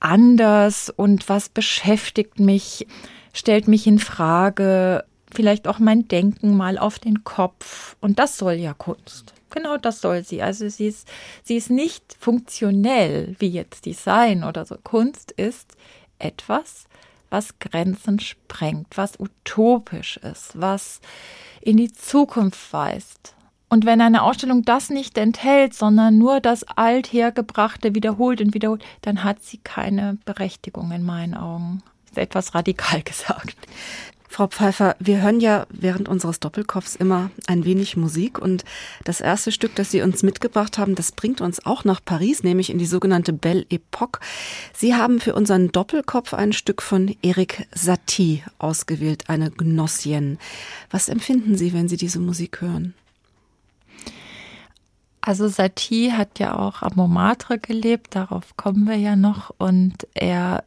anders 0.00 0.90
und 0.90 1.28
was 1.28 1.48
beschäftigt 1.48 2.40
mich, 2.40 2.86
stellt 3.32 3.68
mich 3.68 3.86
in 3.86 3.98
Frage, 3.98 5.04
vielleicht 5.30 5.68
auch 5.68 5.78
mein 5.78 6.08
Denken 6.08 6.56
mal 6.56 6.78
auf 6.78 6.98
den 6.98 7.24
Kopf. 7.24 7.96
Und 8.00 8.18
das 8.18 8.38
soll 8.38 8.54
ja 8.54 8.72
Kunst. 8.72 9.35
Genau 9.50 9.76
das 9.76 10.00
soll 10.00 10.24
sie. 10.24 10.42
Also 10.42 10.68
sie 10.68 10.88
ist, 10.88 11.08
sie 11.42 11.56
ist 11.56 11.70
nicht 11.70 12.16
funktionell 12.18 13.36
wie 13.38 13.48
jetzt 13.48 13.86
Design 13.86 14.44
oder 14.44 14.64
so. 14.64 14.76
Kunst 14.82 15.32
ist 15.32 15.76
etwas, 16.18 16.86
was 17.30 17.58
Grenzen 17.58 18.20
sprengt, 18.20 18.96
was 18.96 19.18
utopisch 19.18 20.16
ist, 20.18 20.52
was 20.54 21.00
in 21.60 21.76
die 21.76 21.92
Zukunft 21.92 22.72
weist. 22.72 23.34
Und 23.68 23.84
wenn 23.84 24.00
eine 24.00 24.22
Ausstellung 24.22 24.62
das 24.62 24.90
nicht 24.90 25.18
enthält, 25.18 25.74
sondern 25.74 26.18
nur 26.18 26.40
das 26.40 26.64
Althergebrachte 26.64 27.94
wiederholt 27.94 28.40
und 28.40 28.54
wiederholt, 28.54 28.84
dann 29.02 29.24
hat 29.24 29.42
sie 29.42 29.58
keine 29.58 30.18
Berechtigung 30.24 30.92
in 30.92 31.02
meinen 31.02 31.34
Augen. 31.34 31.82
Ist 32.08 32.18
etwas 32.18 32.54
radikal 32.54 33.02
gesagt. 33.04 33.56
Frau 34.36 34.48
Pfeiffer, 34.48 34.96
wir 34.98 35.22
hören 35.22 35.40
ja 35.40 35.66
während 35.70 36.10
unseres 36.10 36.40
Doppelkopfs 36.40 36.94
immer 36.94 37.30
ein 37.46 37.64
wenig 37.64 37.96
Musik 37.96 38.38
und 38.38 38.66
das 39.02 39.22
erste 39.22 39.50
Stück, 39.50 39.74
das 39.76 39.90
Sie 39.90 40.02
uns 40.02 40.22
mitgebracht 40.22 40.76
haben, 40.76 40.94
das 40.94 41.12
bringt 41.12 41.40
uns 41.40 41.64
auch 41.64 41.84
nach 41.84 42.04
Paris, 42.04 42.42
nämlich 42.42 42.68
in 42.68 42.76
die 42.76 42.84
sogenannte 42.84 43.32
Belle 43.32 43.64
Epoque. 43.70 44.20
Sie 44.74 44.94
haben 44.94 45.20
für 45.20 45.34
unseren 45.34 45.72
Doppelkopf 45.72 46.34
ein 46.34 46.52
Stück 46.52 46.82
von 46.82 47.16
Eric 47.22 47.66
Satie 47.74 48.42
ausgewählt, 48.58 49.30
eine 49.30 49.50
Gnossienne. 49.50 50.36
Was 50.90 51.08
empfinden 51.08 51.56
Sie, 51.56 51.72
wenn 51.72 51.88
Sie 51.88 51.96
diese 51.96 52.18
Musik 52.18 52.60
hören? 52.60 52.92
Also 55.22 55.48
Satie 55.48 56.12
hat 56.12 56.38
ja 56.38 56.58
auch 56.58 56.82
am 56.82 56.92
Montmartre 56.96 57.58
gelebt, 57.58 58.14
darauf 58.14 58.54
kommen 58.58 58.86
wir 58.86 58.96
ja 58.96 59.16
noch 59.16 59.54
und 59.56 60.06
er 60.12 60.62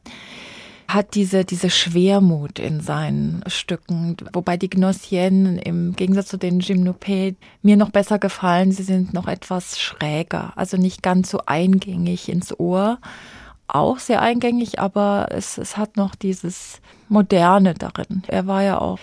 hat 0.89 1.13
diese, 1.13 1.45
diese 1.45 1.69
Schwermut 1.69 2.57
in 2.57 2.81
seinen 2.81 3.43
Stücken, 3.45 4.17
wobei 4.33 4.57
die 4.57 4.71
Gnossienne 4.71 5.61
im 5.61 5.95
Gegensatz 5.95 6.29
zu 6.29 6.37
den 6.37 6.61
Gymnopées 6.61 7.35
mir 7.61 7.77
noch 7.77 7.91
besser 7.91 8.17
gefallen. 8.17 8.71
Sie 8.71 8.81
sind 8.81 9.13
noch 9.13 9.27
etwas 9.27 9.79
schräger, 9.79 10.51
also 10.55 10.77
nicht 10.77 11.03
ganz 11.03 11.29
so 11.29 11.41
eingängig 11.45 12.27
ins 12.27 12.59
Ohr. 12.59 12.97
Auch 13.67 13.99
sehr 13.99 14.23
eingängig, 14.23 14.79
aber 14.79 15.27
es, 15.29 15.59
es 15.59 15.77
hat 15.77 15.95
noch 15.95 16.15
dieses 16.15 16.81
Moderne 17.07 17.75
darin. 17.75 18.23
Er 18.27 18.47
war 18.47 18.63
ja 18.63 18.79
auch 18.79 18.97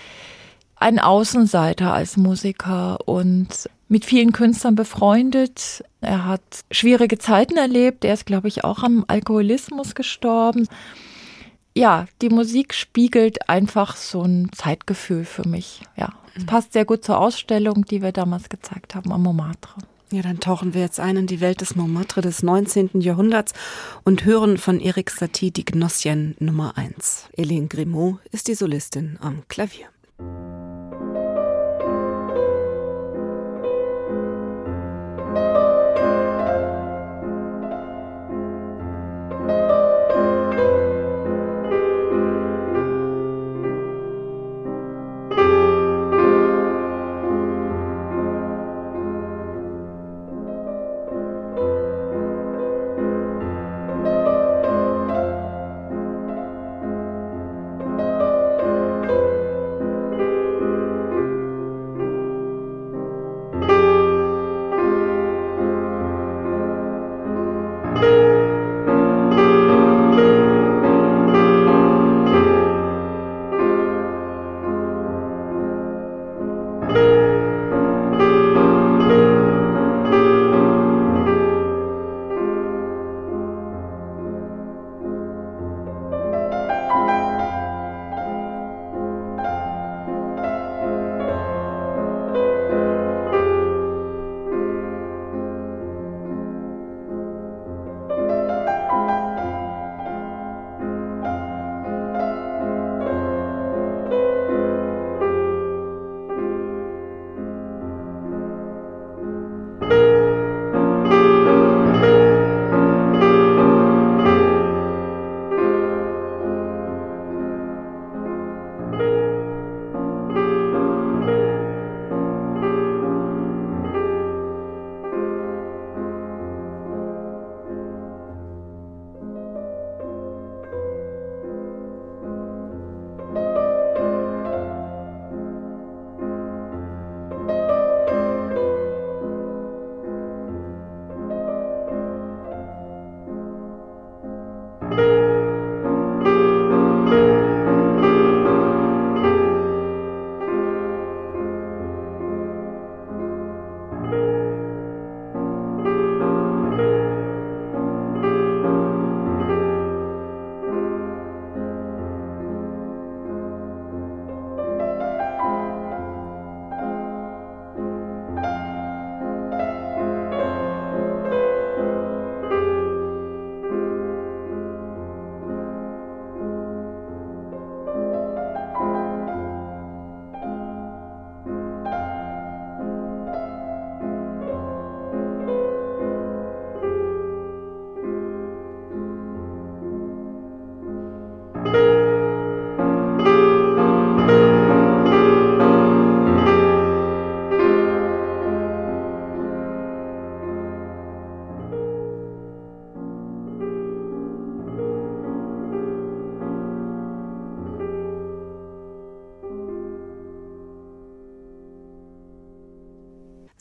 ein 0.74 0.98
Außenseiter 0.98 1.94
als 1.94 2.16
Musiker 2.16 2.98
und 3.06 3.70
mit 3.88 4.04
vielen 4.04 4.32
Künstlern 4.32 4.74
befreundet. 4.74 5.84
Er 6.00 6.26
hat 6.26 6.42
schwierige 6.72 7.18
Zeiten 7.18 7.56
erlebt. 7.56 8.04
Er 8.04 8.14
ist, 8.14 8.26
glaube 8.26 8.48
ich, 8.48 8.64
auch 8.64 8.82
am 8.82 9.04
Alkoholismus 9.06 9.94
gestorben 9.94 10.66
ja, 11.76 12.06
die 12.22 12.30
Musik 12.30 12.72
spiegelt 12.72 13.48
einfach 13.50 13.96
so 13.96 14.22
ein 14.22 14.50
Zeitgefühl 14.52 15.24
für 15.24 15.46
mich. 15.46 15.82
Ja, 15.96 16.14
es 16.34 16.42
mhm. 16.42 16.46
passt 16.46 16.72
sehr 16.72 16.86
gut 16.86 17.04
zur 17.04 17.18
Ausstellung, 17.18 17.84
die 17.84 18.02
wir 18.02 18.12
damals 18.12 18.48
gezeigt 18.48 18.94
haben 18.94 19.12
am 19.12 19.22
Montmartre. 19.22 19.80
Ja, 20.10 20.22
dann 20.22 20.40
tauchen 20.40 20.72
wir 20.72 20.80
jetzt 20.80 21.00
ein 21.00 21.16
in 21.16 21.26
die 21.26 21.40
Welt 21.40 21.60
des 21.60 21.74
Montmartre 21.74 22.22
des 22.22 22.42
19. 22.42 23.00
Jahrhunderts 23.00 23.52
und 24.04 24.24
hören 24.24 24.56
von 24.56 24.80
Eric 24.80 25.10
Satie 25.10 25.50
die 25.50 25.64
Gnossienne 25.64 26.34
Nummer 26.38 26.78
1. 26.78 27.28
Eline 27.36 27.66
Grimaud 27.66 28.20
ist 28.30 28.48
die 28.48 28.54
Solistin 28.54 29.18
am 29.20 29.42
Klavier. 29.48 29.86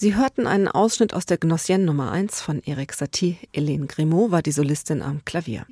Sie 0.05 0.15
hörten 0.15 0.45
einen 0.45 0.67
Ausschnitt 0.67 1.15
aus 1.15 1.25
der 1.25 1.39
Gnossienne 1.39 1.83
Nummer 1.83 2.11
1 2.11 2.39
von 2.39 2.61
Eric 2.63 2.93
Satie. 2.93 3.37
Helene 3.51 3.87
Grimaud 3.87 4.29
war 4.29 4.43
die 4.43 4.51
Solistin 4.51 5.01
am 5.01 5.25
Klavier. 5.25 5.65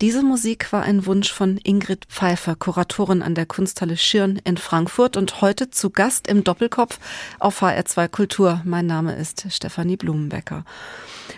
Diese 0.00 0.22
Musik 0.22 0.72
war 0.72 0.84
ein 0.84 1.04
Wunsch 1.04 1.30
von 1.30 1.60
Ingrid 1.62 2.06
Pfeiffer, 2.06 2.56
Kuratorin 2.56 3.20
an 3.20 3.34
der 3.34 3.44
Kunsthalle 3.44 3.98
Schirn 3.98 4.40
in 4.42 4.56
Frankfurt 4.56 5.18
und 5.18 5.42
heute 5.42 5.68
zu 5.68 5.90
Gast 5.90 6.28
im 6.28 6.44
Doppelkopf 6.44 6.98
auf 7.38 7.60
HR2 7.60 8.08
Kultur. 8.08 8.62
Mein 8.64 8.86
Name 8.86 9.16
ist 9.16 9.44
Stefanie 9.50 9.98
Blumenbecker. 9.98 10.64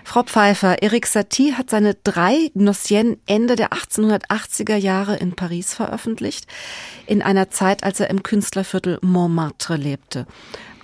Frau 0.05 0.23
Pfeiffer, 0.23 0.85
Eric 0.85 1.09
Satie 1.09 1.55
hat 1.55 1.69
seine 1.69 1.97
drei 2.05 2.53
Gnossienne 2.55 3.19
Ende 3.27 3.57
der 3.57 3.73
1880er 3.73 4.77
Jahre 4.77 5.17
in 5.17 5.35
Paris 5.35 5.75
veröffentlicht, 5.75 6.47
in 7.07 7.23
einer 7.23 7.51
Zeit, 7.51 7.83
als 7.83 7.99
er 7.99 8.09
im 8.09 8.23
Künstlerviertel 8.23 9.01
Montmartre 9.03 9.75
lebte. 9.75 10.29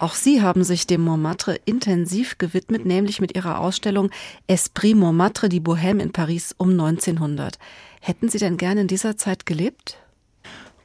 Auch 0.02 0.14
Sie 0.14 0.42
haben 0.42 0.64
sich 0.64 0.88
dem 0.88 1.02
Montmartre 1.02 1.54
intensiv 1.64 2.36
gewidmet, 2.36 2.84
nämlich 2.84 3.20
mit 3.20 3.36
Ihrer 3.36 3.60
Ausstellung 3.60 4.10
Esprit 4.48 4.96
Montmartre, 4.96 5.48
die 5.48 5.60
Bohème 5.60 6.00
in 6.00 6.10
Paris 6.10 6.52
um 6.58 6.70
1900. 6.70 7.56
Hätten 8.00 8.28
Sie 8.28 8.38
denn 8.38 8.56
gerne 8.56 8.80
in 8.80 8.88
dieser 8.88 9.16
Zeit 9.16 9.46
gelebt? 9.46 9.98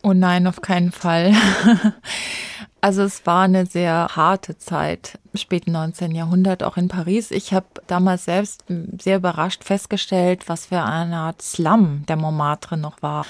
Oh 0.03 0.13
nein, 0.13 0.45
auf 0.45 0.61
keinen 0.61 0.91
Fall. 0.91 1.33
Also 2.79 3.01
es 3.01 3.25
war 3.25 3.41
eine 3.41 3.65
sehr 3.65 4.07
harte 4.15 4.59
Zeit, 4.59 5.17
späten 5.33 5.71
19. 5.71 6.11
Jahrhundert, 6.11 6.61
auch 6.61 6.77
in 6.77 6.87
Paris. 6.87 7.31
Ich 7.31 7.51
habe 7.51 7.65
damals 7.87 8.25
selbst 8.25 8.63
sehr 9.01 9.17
überrascht 9.17 9.63
festgestellt, 9.63 10.47
was 10.47 10.67
für 10.67 10.83
eine 10.83 11.17
Art 11.17 11.41
Slum 11.41 12.03
der 12.07 12.17
Montmartre 12.17 12.77
noch 12.77 13.01
war 13.01 13.25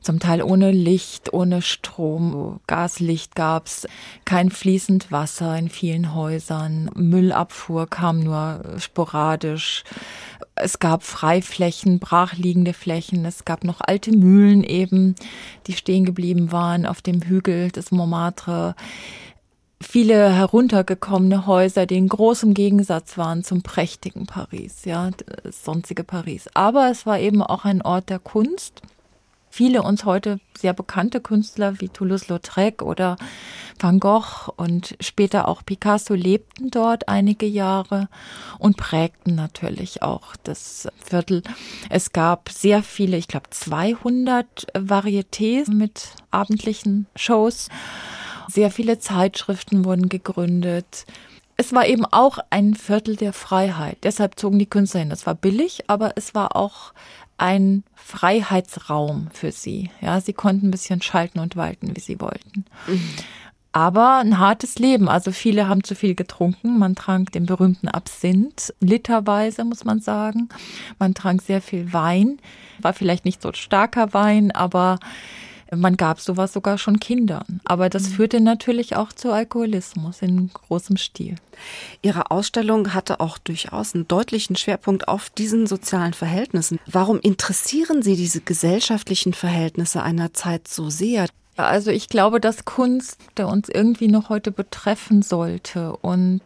zum 0.00 0.18
Teil 0.18 0.42
ohne 0.42 0.70
Licht, 0.70 1.32
ohne 1.32 1.62
Strom. 1.62 2.60
Gaslicht 2.66 3.34
gab's, 3.34 3.86
kein 4.24 4.50
fließend 4.50 5.12
Wasser 5.12 5.56
in 5.56 5.68
vielen 5.68 6.14
Häusern. 6.14 6.90
Müllabfuhr 6.94 7.86
kam 7.86 8.20
nur 8.20 8.62
sporadisch. 8.78 9.84
Es 10.54 10.78
gab 10.78 11.02
Freiflächen, 11.02 11.98
brachliegende 11.98 12.72
Flächen. 12.72 13.24
Es 13.24 13.44
gab 13.44 13.64
noch 13.64 13.80
alte 13.80 14.12
Mühlen 14.12 14.64
eben, 14.64 15.14
die 15.66 15.72
stehen 15.74 16.04
geblieben 16.04 16.52
waren 16.52 16.86
auf 16.86 17.02
dem 17.02 17.22
Hügel 17.22 17.70
des 17.70 17.90
Montmartre 17.90 18.74
viele 19.82 20.30
heruntergekommene 20.32 21.46
Häuser, 21.46 21.86
die 21.86 21.96
in 21.96 22.08
großem 22.08 22.54
Gegensatz 22.54 23.16
waren 23.16 23.42
zum 23.42 23.62
prächtigen 23.62 24.26
Paris, 24.26 24.84
ja, 24.84 25.10
das 25.42 25.64
sonstige 25.64 26.04
Paris. 26.04 26.48
Aber 26.54 26.90
es 26.90 27.06
war 27.06 27.18
eben 27.18 27.42
auch 27.42 27.64
ein 27.64 27.82
Ort 27.82 28.10
der 28.10 28.18
Kunst 28.18 28.82
viele 29.50 29.82
uns 29.82 30.04
heute 30.04 30.40
sehr 30.56 30.72
bekannte 30.72 31.20
Künstler 31.20 31.80
wie 31.80 31.88
Toulouse-Lautrec 31.88 32.82
oder 32.82 33.16
Van 33.78 33.98
Gogh 33.98 34.52
und 34.56 34.96
später 35.00 35.48
auch 35.48 35.64
Picasso 35.64 36.14
lebten 36.14 36.70
dort 36.70 37.08
einige 37.08 37.46
Jahre 37.46 38.08
und 38.58 38.76
prägten 38.76 39.34
natürlich 39.34 40.02
auch 40.02 40.36
das 40.44 40.88
Viertel. 41.04 41.42
Es 41.88 42.12
gab 42.12 42.50
sehr 42.50 42.82
viele, 42.82 43.16
ich 43.16 43.28
glaube 43.28 43.50
200 43.50 44.66
Varietés 44.74 45.70
mit 45.70 46.10
abendlichen 46.30 47.06
Shows. 47.16 47.68
Sehr 48.48 48.70
viele 48.70 48.98
Zeitschriften 48.98 49.84
wurden 49.84 50.08
gegründet 50.08 51.06
es 51.60 51.74
war 51.74 51.86
eben 51.86 52.06
auch 52.06 52.38
ein 52.48 52.74
Viertel 52.74 53.16
der 53.16 53.34
Freiheit. 53.34 53.98
Deshalb 54.02 54.40
zogen 54.40 54.58
die 54.58 54.70
Künstler 54.70 55.00
hin. 55.00 55.10
Es 55.10 55.26
war 55.26 55.34
billig, 55.34 55.90
aber 55.90 56.12
es 56.16 56.34
war 56.34 56.56
auch 56.56 56.94
ein 57.40 57.84
Freiheitsraum 57.94 59.28
für 59.32 59.50
sie. 59.50 59.90
Ja, 60.00 60.20
sie 60.20 60.32
konnten 60.32 60.68
ein 60.68 60.70
bisschen 60.70 61.00
schalten 61.00 61.38
und 61.38 61.56
walten, 61.56 61.96
wie 61.96 62.00
sie 62.00 62.20
wollten. 62.20 62.66
Mhm. 62.86 63.10
Aber 63.72 64.18
ein 64.18 64.38
hartes 64.38 64.78
Leben. 64.78 65.08
Also 65.08 65.32
viele 65.32 65.68
haben 65.68 65.84
zu 65.84 65.94
viel 65.94 66.14
getrunken. 66.14 66.78
Man 66.78 66.96
trank 66.96 67.32
den 67.32 67.46
berühmten 67.46 67.88
Absinth, 67.88 68.74
literweise 68.80 69.64
muss 69.64 69.84
man 69.84 70.00
sagen. 70.00 70.48
Man 70.98 71.14
trank 71.14 71.40
sehr 71.40 71.62
viel 71.62 71.92
Wein. 71.92 72.40
War 72.80 72.92
vielleicht 72.92 73.24
nicht 73.24 73.40
so 73.40 73.52
starker 73.52 74.12
Wein, 74.12 74.50
aber 74.50 74.98
man 75.74 75.96
gab 75.96 76.20
sowas 76.20 76.52
sogar 76.52 76.78
schon 76.78 77.00
Kindern. 77.00 77.60
Aber 77.64 77.88
das 77.88 78.10
mhm. 78.10 78.12
führte 78.12 78.40
natürlich 78.40 78.96
auch 78.96 79.12
zu 79.12 79.32
Alkoholismus 79.32 80.22
in 80.22 80.50
großem 80.52 80.96
Stil. 80.96 81.36
Ihre 82.02 82.30
Ausstellung 82.30 82.94
hatte 82.94 83.20
auch 83.20 83.38
durchaus 83.38 83.94
einen 83.94 84.08
deutlichen 84.08 84.56
Schwerpunkt 84.56 85.08
auf 85.08 85.30
diesen 85.30 85.66
sozialen 85.66 86.14
Verhältnissen. 86.14 86.78
Warum 86.86 87.20
interessieren 87.20 88.02
Sie 88.02 88.16
diese 88.16 88.40
gesellschaftlichen 88.40 89.32
Verhältnisse 89.32 90.02
einer 90.02 90.32
Zeit 90.32 90.68
so 90.68 90.90
sehr? 90.90 91.26
Also 91.56 91.90
ich 91.90 92.08
glaube, 92.08 92.40
dass 92.40 92.64
Kunst, 92.64 93.18
der 93.36 93.48
uns 93.48 93.68
irgendwie 93.68 94.08
noch 94.08 94.28
heute 94.28 94.50
betreffen 94.50 95.22
sollte 95.22 95.96
und 95.96 96.42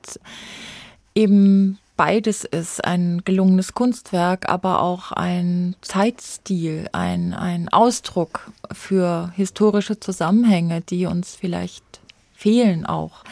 eben 1.14 1.78
beides 1.96 2.44
ist, 2.44 2.84
ein 2.84 3.22
gelungenes 3.24 3.74
Kunstwerk, 3.74 4.48
aber 4.48 4.82
auch 4.82 5.12
ein 5.12 5.76
Zeitstil, 5.80 6.88
ein, 6.92 7.34
ein 7.34 7.68
Ausdruck 7.68 8.50
für 8.72 9.32
historische 9.36 10.00
Zusammenhänge, 10.00 10.80
die 10.80 11.06
uns 11.06 11.36
vielleicht 11.36 11.84
fehlen 12.34 12.84
auch. 12.86 13.24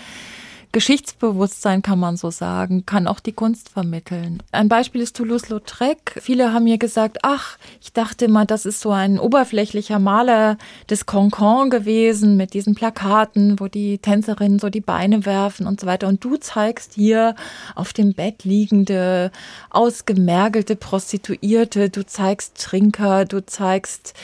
Geschichtsbewusstsein 0.72 1.82
kann 1.82 1.98
man 1.98 2.16
so 2.16 2.30
sagen, 2.30 2.86
kann 2.86 3.06
auch 3.06 3.20
die 3.20 3.32
Kunst 3.32 3.68
vermitteln. 3.68 4.42
Ein 4.52 4.70
Beispiel 4.70 5.02
ist 5.02 5.16
Toulouse-Lautrec. 5.16 6.18
Viele 6.22 6.54
haben 6.54 6.64
mir 6.64 6.78
gesagt, 6.78 7.18
ach, 7.22 7.58
ich 7.82 7.92
dachte 7.92 8.28
mal, 8.28 8.46
das 8.46 8.64
ist 8.64 8.80
so 8.80 8.90
ein 8.90 9.18
oberflächlicher 9.18 9.98
Maler 9.98 10.56
des 10.88 11.04
Concon 11.04 11.68
gewesen 11.68 12.38
mit 12.38 12.54
diesen 12.54 12.74
Plakaten, 12.74 13.60
wo 13.60 13.68
die 13.68 13.98
Tänzerinnen 13.98 14.58
so 14.58 14.70
die 14.70 14.80
Beine 14.80 15.26
werfen 15.26 15.66
und 15.66 15.78
so 15.78 15.86
weiter. 15.86 16.08
Und 16.08 16.24
du 16.24 16.38
zeigst 16.38 16.94
hier 16.94 17.36
auf 17.74 17.92
dem 17.92 18.14
Bett 18.14 18.44
liegende, 18.44 19.30
ausgemergelte 19.68 20.76
Prostituierte, 20.76 21.90
du 21.90 22.06
zeigst 22.06 22.56
Trinker, 22.56 23.26
du 23.26 23.44
zeigst 23.44 24.14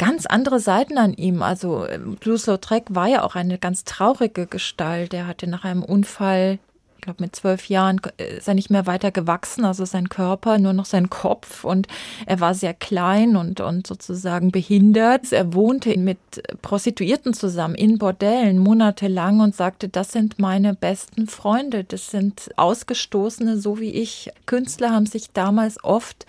ganz 0.00 0.24
andere 0.24 0.60
Seiten 0.60 0.96
an 0.96 1.12
ihm. 1.12 1.42
Also 1.42 1.86
Blues-Lautrec 2.20 2.84
war 2.88 3.06
ja 3.06 3.22
auch 3.22 3.34
eine 3.34 3.58
ganz 3.58 3.84
traurige 3.84 4.46
Gestalt. 4.46 5.12
Er 5.12 5.26
hatte 5.26 5.46
nach 5.46 5.64
einem 5.64 5.82
Unfall 5.82 6.58
ich 7.00 7.04
glaube, 7.04 7.22
mit 7.22 7.34
zwölf 7.34 7.70
Jahren 7.70 7.98
ist 8.18 8.46
er 8.46 8.52
nicht 8.52 8.68
mehr 8.68 8.84
weiter 8.84 9.10
gewachsen, 9.10 9.64
also 9.64 9.86
sein 9.86 10.10
Körper, 10.10 10.58
nur 10.58 10.74
noch 10.74 10.84
sein 10.84 11.08
Kopf 11.08 11.64
und 11.64 11.86
er 12.26 12.40
war 12.40 12.52
sehr 12.52 12.74
klein 12.74 13.36
und, 13.36 13.62
und 13.62 13.86
sozusagen 13.86 14.52
behindert. 14.52 15.32
Er 15.32 15.54
wohnte 15.54 15.96
mit 15.98 16.18
Prostituierten 16.60 17.32
zusammen 17.32 17.74
in 17.74 17.96
Bordellen 17.96 18.58
monatelang 18.58 19.40
und 19.40 19.56
sagte, 19.56 19.88
das 19.88 20.12
sind 20.12 20.38
meine 20.38 20.74
besten 20.74 21.26
Freunde, 21.26 21.84
das 21.84 22.10
sind 22.10 22.50
Ausgestoßene, 22.56 23.56
so 23.56 23.80
wie 23.80 23.92
ich. 23.92 24.30
Künstler 24.44 24.90
haben 24.90 25.06
sich 25.06 25.32
damals 25.32 25.82
oft 25.82 26.26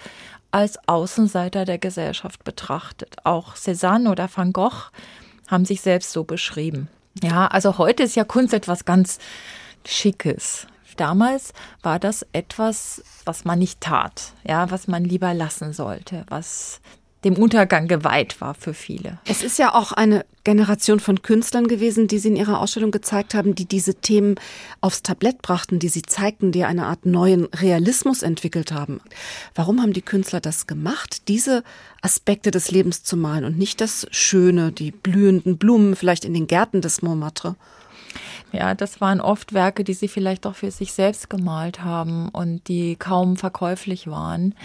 als 0.52 0.78
Außenseiter 0.88 1.66
der 1.66 1.78
Gesellschaft 1.78 2.44
betrachtet. 2.44 3.16
Auch 3.24 3.56
Cézanne 3.56 4.10
oder 4.10 4.30
Van 4.34 4.54
Gogh 4.54 4.92
haben 5.48 5.66
sich 5.66 5.82
selbst 5.82 6.12
so 6.12 6.24
beschrieben. 6.24 6.88
Ja, 7.22 7.48
also 7.48 7.78
heute 7.78 8.04
ist 8.04 8.16
ja 8.16 8.24
Kunst 8.24 8.54
etwas 8.54 8.86
ganz 8.86 9.20
Schickes. 9.86 10.68
Damals 10.98 11.54
war 11.82 12.00
das 12.00 12.26
etwas, 12.34 13.04
was 13.26 13.46
man 13.46 13.60
nicht 13.60 13.82
tat, 13.82 14.34
ja, 14.44 14.70
was 14.72 14.88
man 14.88 15.04
lieber 15.04 15.34
lassen 15.34 15.74
sollte, 15.74 16.26
was 16.30 16.82
dem 17.24 17.36
Untergang 17.36 17.88
geweiht 17.88 18.42
war 18.42 18.56
für 18.56 18.74
viele. 18.74 19.20
Es 19.26 19.44
ist 19.44 19.60
ja 19.60 19.76
auch 19.76 19.92
eine 19.92 20.26
Generation 20.44 21.00
von 21.00 21.22
Künstlern 21.22 21.68
gewesen, 21.68 22.08
die 22.08 22.18
Sie 22.18 22.30
in 22.30 22.36
Ihrer 22.36 22.60
Ausstellung 22.60 22.90
gezeigt 22.90 23.36
haben, 23.36 23.54
die 23.54 23.66
diese 23.66 23.94
Themen 23.94 24.36
aufs 24.82 25.04
Tablett 25.04 25.44
brachten, 25.44 25.78
die 25.78 25.90
Sie 25.90 26.02
zeigten, 26.02 26.52
die 26.52 26.64
eine 26.64 26.88
Art 26.88 27.06
neuen 27.06 27.46
Realismus 27.46 28.24
entwickelt 28.24 28.72
haben. 28.72 29.02
Warum 29.54 29.82
haben 29.82 29.94
die 29.94 30.02
Künstler 30.02 30.40
das 30.40 30.66
gemacht, 30.66 31.28
diese 31.28 31.64
Aspekte 32.02 32.50
des 32.50 32.72
Lebens 32.72 33.04
zu 33.04 33.18
malen 33.18 33.46
und 33.46 33.58
nicht 33.58 33.82
das 33.82 34.08
Schöne, 34.10 34.72
die 34.72 34.92
blühenden 34.92 35.58
Blumen 35.58 35.96
vielleicht 35.96 36.26
in 36.26 36.34
den 36.34 36.48
Gärten 36.48 36.82
des 36.82 37.04
Montmartre? 37.04 37.56
Ja, 38.52 38.74
das 38.74 39.00
waren 39.00 39.22
oft 39.22 39.54
Werke, 39.54 39.84
die 39.84 39.94
sie 39.94 40.08
vielleicht 40.08 40.46
auch 40.46 40.56
für 40.56 40.72
sich 40.72 40.92
selbst 40.92 41.30
gemalt 41.30 41.84
haben 41.84 42.30
und 42.30 42.68
die 42.68 42.96
kaum 42.98 43.38
verkäuflich 43.38 44.08
waren. 44.08 44.56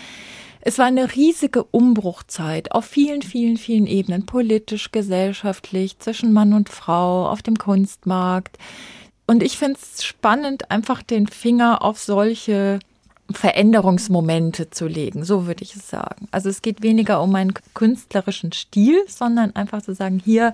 Es 0.69 0.79
war 0.79 0.87
eine 0.87 1.15
riesige 1.15 1.63
Umbruchzeit 1.63 2.73
auf 2.73 2.87
vielen, 2.87 3.23
vielen, 3.23 3.57
vielen 3.57 3.87
Ebenen, 3.87 4.27
politisch, 4.27 4.91
gesellschaftlich, 4.91 6.01
zwischen 6.01 6.33
Mann 6.33 6.53
und 6.53 6.71
Frau, 6.71 7.29
auf 7.29 7.41
dem 7.41 7.57
Kunstmarkt. 7.57 8.59
Und 9.29 9.45
ich 9.45 9.59
finde 9.59 9.79
es 9.81 10.05
spannend, 10.05 10.73
einfach 10.73 11.05
den 11.05 11.29
Finger 11.29 11.83
auf 11.83 12.01
solche 12.01 12.81
Veränderungsmomente 13.31 14.69
zu 14.71 14.89
legen, 14.89 15.25
so 15.25 15.47
würde 15.47 15.63
ich 15.63 15.77
es 15.77 15.89
sagen. 15.89 16.27
Also 16.33 16.49
es 16.49 16.63
geht 16.63 16.83
weniger 16.83 17.23
um 17.23 17.33
einen 17.37 17.55
künstlerischen 17.75 18.51
Stil, 18.51 19.05
sondern 19.07 19.55
einfach 19.55 19.83
zu 19.83 19.95
sagen, 19.95 20.19
hier 20.19 20.53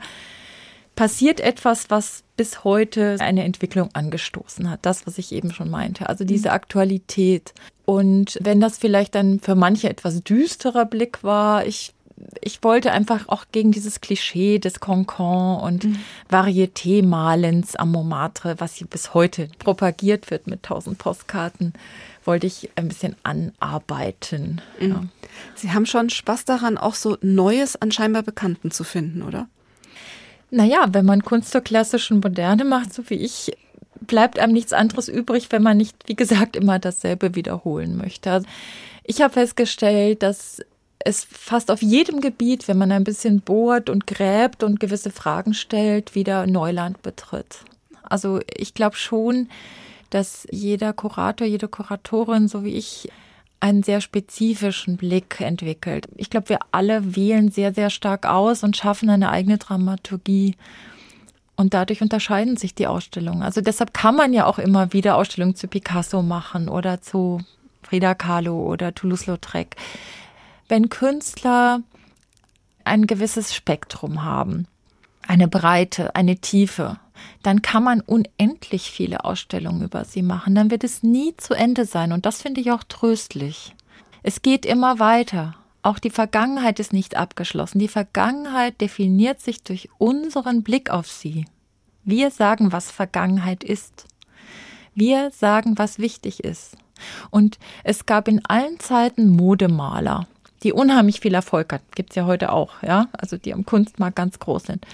passiert 0.94 1.40
etwas, 1.40 1.90
was 1.90 2.22
bis 2.36 2.64
heute 2.64 3.16
eine 3.20 3.44
Entwicklung 3.44 3.90
angestoßen 3.92 4.68
hat. 4.68 4.80
Das, 4.82 5.06
was 5.06 5.18
ich 5.18 5.32
eben 5.32 5.52
schon 5.52 5.70
meinte. 5.70 6.08
Also 6.08 6.24
diese 6.24 6.48
mhm. 6.48 6.54
Aktualität. 6.54 7.54
Und 7.84 8.38
wenn 8.42 8.60
das 8.60 8.78
vielleicht 8.78 9.14
dann 9.14 9.40
für 9.40 9.54
manche 9.54 9.88
etwas 9.88 10.22
düsterer 10.22 10.84
Blick 10.84 11.24
war, 11.24 11.66
ich 11.66 11.94
ich 12.40 12.62
wollte 12.62 12.92
einfach 12.92 13.28
auch 13.28 13.46
gegen 13.52 13.72
dieses 13.72 14.00
Klischee 14.00 14.58
des 14.58 14.80
Concon 14.80 15.60
und 15.60 15.84
mhm. 15.84 15.96
Varieté-Malens 16.30 17.76
am 17.76 17.92
Montmartre, 17.92 18.56
was 18.58 18.74
hier 18.74 18.86
bis 18.86 19.14
heute 19.14 19.48
propagiert 19.58 20.30
wird 20.30 20.46
mit 20.46 20.62
tausend 20.62 20.98
Postkarten, 20.98 21.72
wollte 22.24 22.46
ich 22.46 22.70
ein 22.76 22.88
bisschen 22.88 23.16
anarbeiten. 23.22 24.60
Mhm. 24.78 24.88
Ja. 24.88 25.02
Sie 25.54 25.72
haben 25.72 25.86
schon 25.86 26.10
Spaß 26.10 26.44
daran, 26.44 26.78
auch 26.78 26.94
so 26.94 27.16
Neues 27.20 27.80
an 27.80 27.90
scheinbar 27.90 28.22
Bekannten 28.22 28.70
zu 28.70 28.84
finden, 28.84 29.22
oder? 29.22 29.48
Naja, 30.54 30.86
wenn 30.92 31.06
man 31.06 31.24
Kunst 31.24 31.50
zur 31.50 31.62
klassischen 31.62 32.20
Moderne 32.20 32.66
macht, 32.66 32.92
so 32.92 33.08
wie 33.08 33.14
ich, 33.14 33.56
bleibt 34.02 34.38
einem 34.38 34.52
nichts 34.52 34.74
anderes 34.74 35.08
übrig, 35.08 35.46
wenn 35.50 35.62
man 35.62 35.78
nicht, 35.78 35.96
wie 36.06 36.14
gesagt, 36.14 36.56
immer 36.56 36.78
dasselbe 36.78 37.34
wiederholen 37.34 37.96
möchte. 37.96 38.30
Also 38.30 38.46
ich 39.02 39.22
habe 39.22 39.32
festgestellt, 39.32 40.22
dass 40.22 40.60
es 40.98 41.24
fast 41.24 41.70
auf 41.70 41.80
jedem 41.80 42.20
Gebiet, 42.20 42.68
wenn 42.68 42.76
man 42.76 42.92
ein 42.92 43.02
bisschen 43.02 43.40
bohrt 43.40 43.88
und 43.88 44.06
gräbt 44.06 44.62
und 44.62 44.78
gewisse 44.78 45.10
Fragen 45.10 45.54
stellt, 45.54 46.14
wieder 46.14 46.46
Neuland 46.46 47.00
betritt. 47.00 47.60
Also 48.02 48.40
ich 48.54 48.74
glaube 48.74 48.96
schon, 48.96 49.48
dass 50.10 50.46
jeder 50.50 50.92
Kurator, 50.92 51.46
jede 51.46 51.68
Kuratorin, 51.68 52.46
so 52.46 52.62
wie 52.62 52.74
ich, 52.74 53.08
einen 53.62 53.84
sehr 53.84 54.00
spezifischen 54.00 54.96
Blick 54.96 55.40
entwickelt. 55.40 56.08
Ich 56.16 56.30
glaube, 56.30 56.48
wir 56.48 56.58
alle 56.72 57.14
wählen 57.14 57.48
sehr, 57.48 57.72
sehr 57.72 57.90
stark 57.90 58.26
aus 58.26 58.64
und 58.64 58.76
schaffen 58.76 59.08
eine 59.08 59.30
eigene 59.30 59.56
Dramaturgie. 59.56 60.56
Und 61.54 61.72
dadurch 61.72 62.02
unterscheiden 62.02 62.56
sich 62.56 62.74
die 62.74 62.88
Ausstellungen. 62.88 63.42
Also 63.42 63.60
deshalb 63.60 63.94
kann 63.94 64.16
man 64.16 64.32
ja 64.32 64.46
auch 64.46 64.58
immer 64.58 64.92
wieder 64.92 65.16
Ausstellungen 65.16 65.54
zu 65.54 65.68
Picasso 65.68 66.22
machen 66.22 66.68
oder 66.68 67.02
zu 67.02 67.38
Frida 67.84 68.14
Kahlo 68.14 68.60
oder 68.64 68.96
Toulouse-Lautrec. 68.96 69.76
Wenn 70.68 70.88
Künstler 70.88 71.82
ein 72.82 73.06
gewisses 73.06 73.54
Spektrum 73.54 74.24
haben, 74.24 74.66
eine 75.26 75.48
Breite, 75.48 76.14
eine 76.14 76.36
Tiefe, 76.36 76.98
dann 77.42 77.62
kann 77.62 77.84
man 77.84 78.00
unendlich 78.00 78.90
viele 78.90 79.24
Ausstellungen 79.24 79.82
über 79.82 80.04
sie 80.04 80.22
machen. 80.22 80.54
Dann 80.54 80.70
wird 80.70 80.84
es 80.84 81.02
nie 81.02 81.36
zu 81.36 81.54
Ende 81.54 81.84
sein. 81.84 82.12
Und 82.12 82.26
das 82.26 82.42
finde 82.42 82.60
ich 82.60 82.72
auch 82.72 82.84
tröstlich. 82.84 83.74
Es 84.22 84.42
geht 84.42 84.66
immer 84.66 84.98
weiter. 84.98 85.56
Auch 85.82 85.98
die 85.98 86.10
Vergangenheit 86.10 86.78
ist 86.78 86.92
nicht 86.92 87.16
abgeschlossen. 87.16 87.80
Die 87.80 87.88
Vergangenheit 87.88 88.80
definiert 88.80 89.40
sich 89.40 89.62
durch 89.62 89.88
unseren 89.98 90.62
Blick 90.62 90.90
auf 90.90 91.08
sie. 91.08 91.46
Wir 92.04 92.30
sagen, 92.30 92.72
was 92.72 92.90
Vergangenheit 92.90 93.64
ist. 93.64 94.06
Wir 94.94 95.30
sagen, 95.30 95.78
was 95.78 95.98
wichtig 95.98 96.44
ist. 96.44 96.76
Und 97.30 97.58
es 97.82 98.06
gab 98.06 98.28
in 98.28 98.44
allen 98.46 98.78
Zeiten 98.78 99.28
Modemaler, 99.28 100.28
die 100.62 100.72
unheimlich 100.72 101.20
viel 101.20 101.34
Erfolg 101.34 101.72
hatten. 101.72 101.86
Gibt 101.94 102.10
es 102.10 102.16
ja 102.16 102.26
heute 102.26 102.52
auch, 102.52 102.82
ja, 102.82 103.08
also 103.12 103.36
die 103.36 103.52
am 103.52 103.66
Kunstmarkt 103.66 104.16
ganz 104.16 104.38
groß 104.38 104.64
sind 104.64 104.86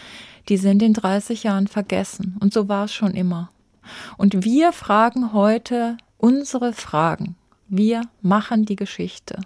die 0.49 0.57
sind 0.57 0.83
in 0.83 0.95
30 0.95 1.43
Jahren 1.43 1.69
vergessen. 1.69 2.37
Und 2.41 2.53
so 2.53 2.69
war 2.69 2.85
es 2.85 2.95
schon 2.95 3.15
immer. 3.15 3.51
Und 4.17 4.45
wir 4.45 4.73
fragen 4.73 5.33
heute 5.33 5.97
unsere 6.17 6.73
Fragen. 6.73 7.37
Wir 7.69 8.03
machen 8.23 8.65
die 8.65 8.77
Geschichte. 8.77 9.41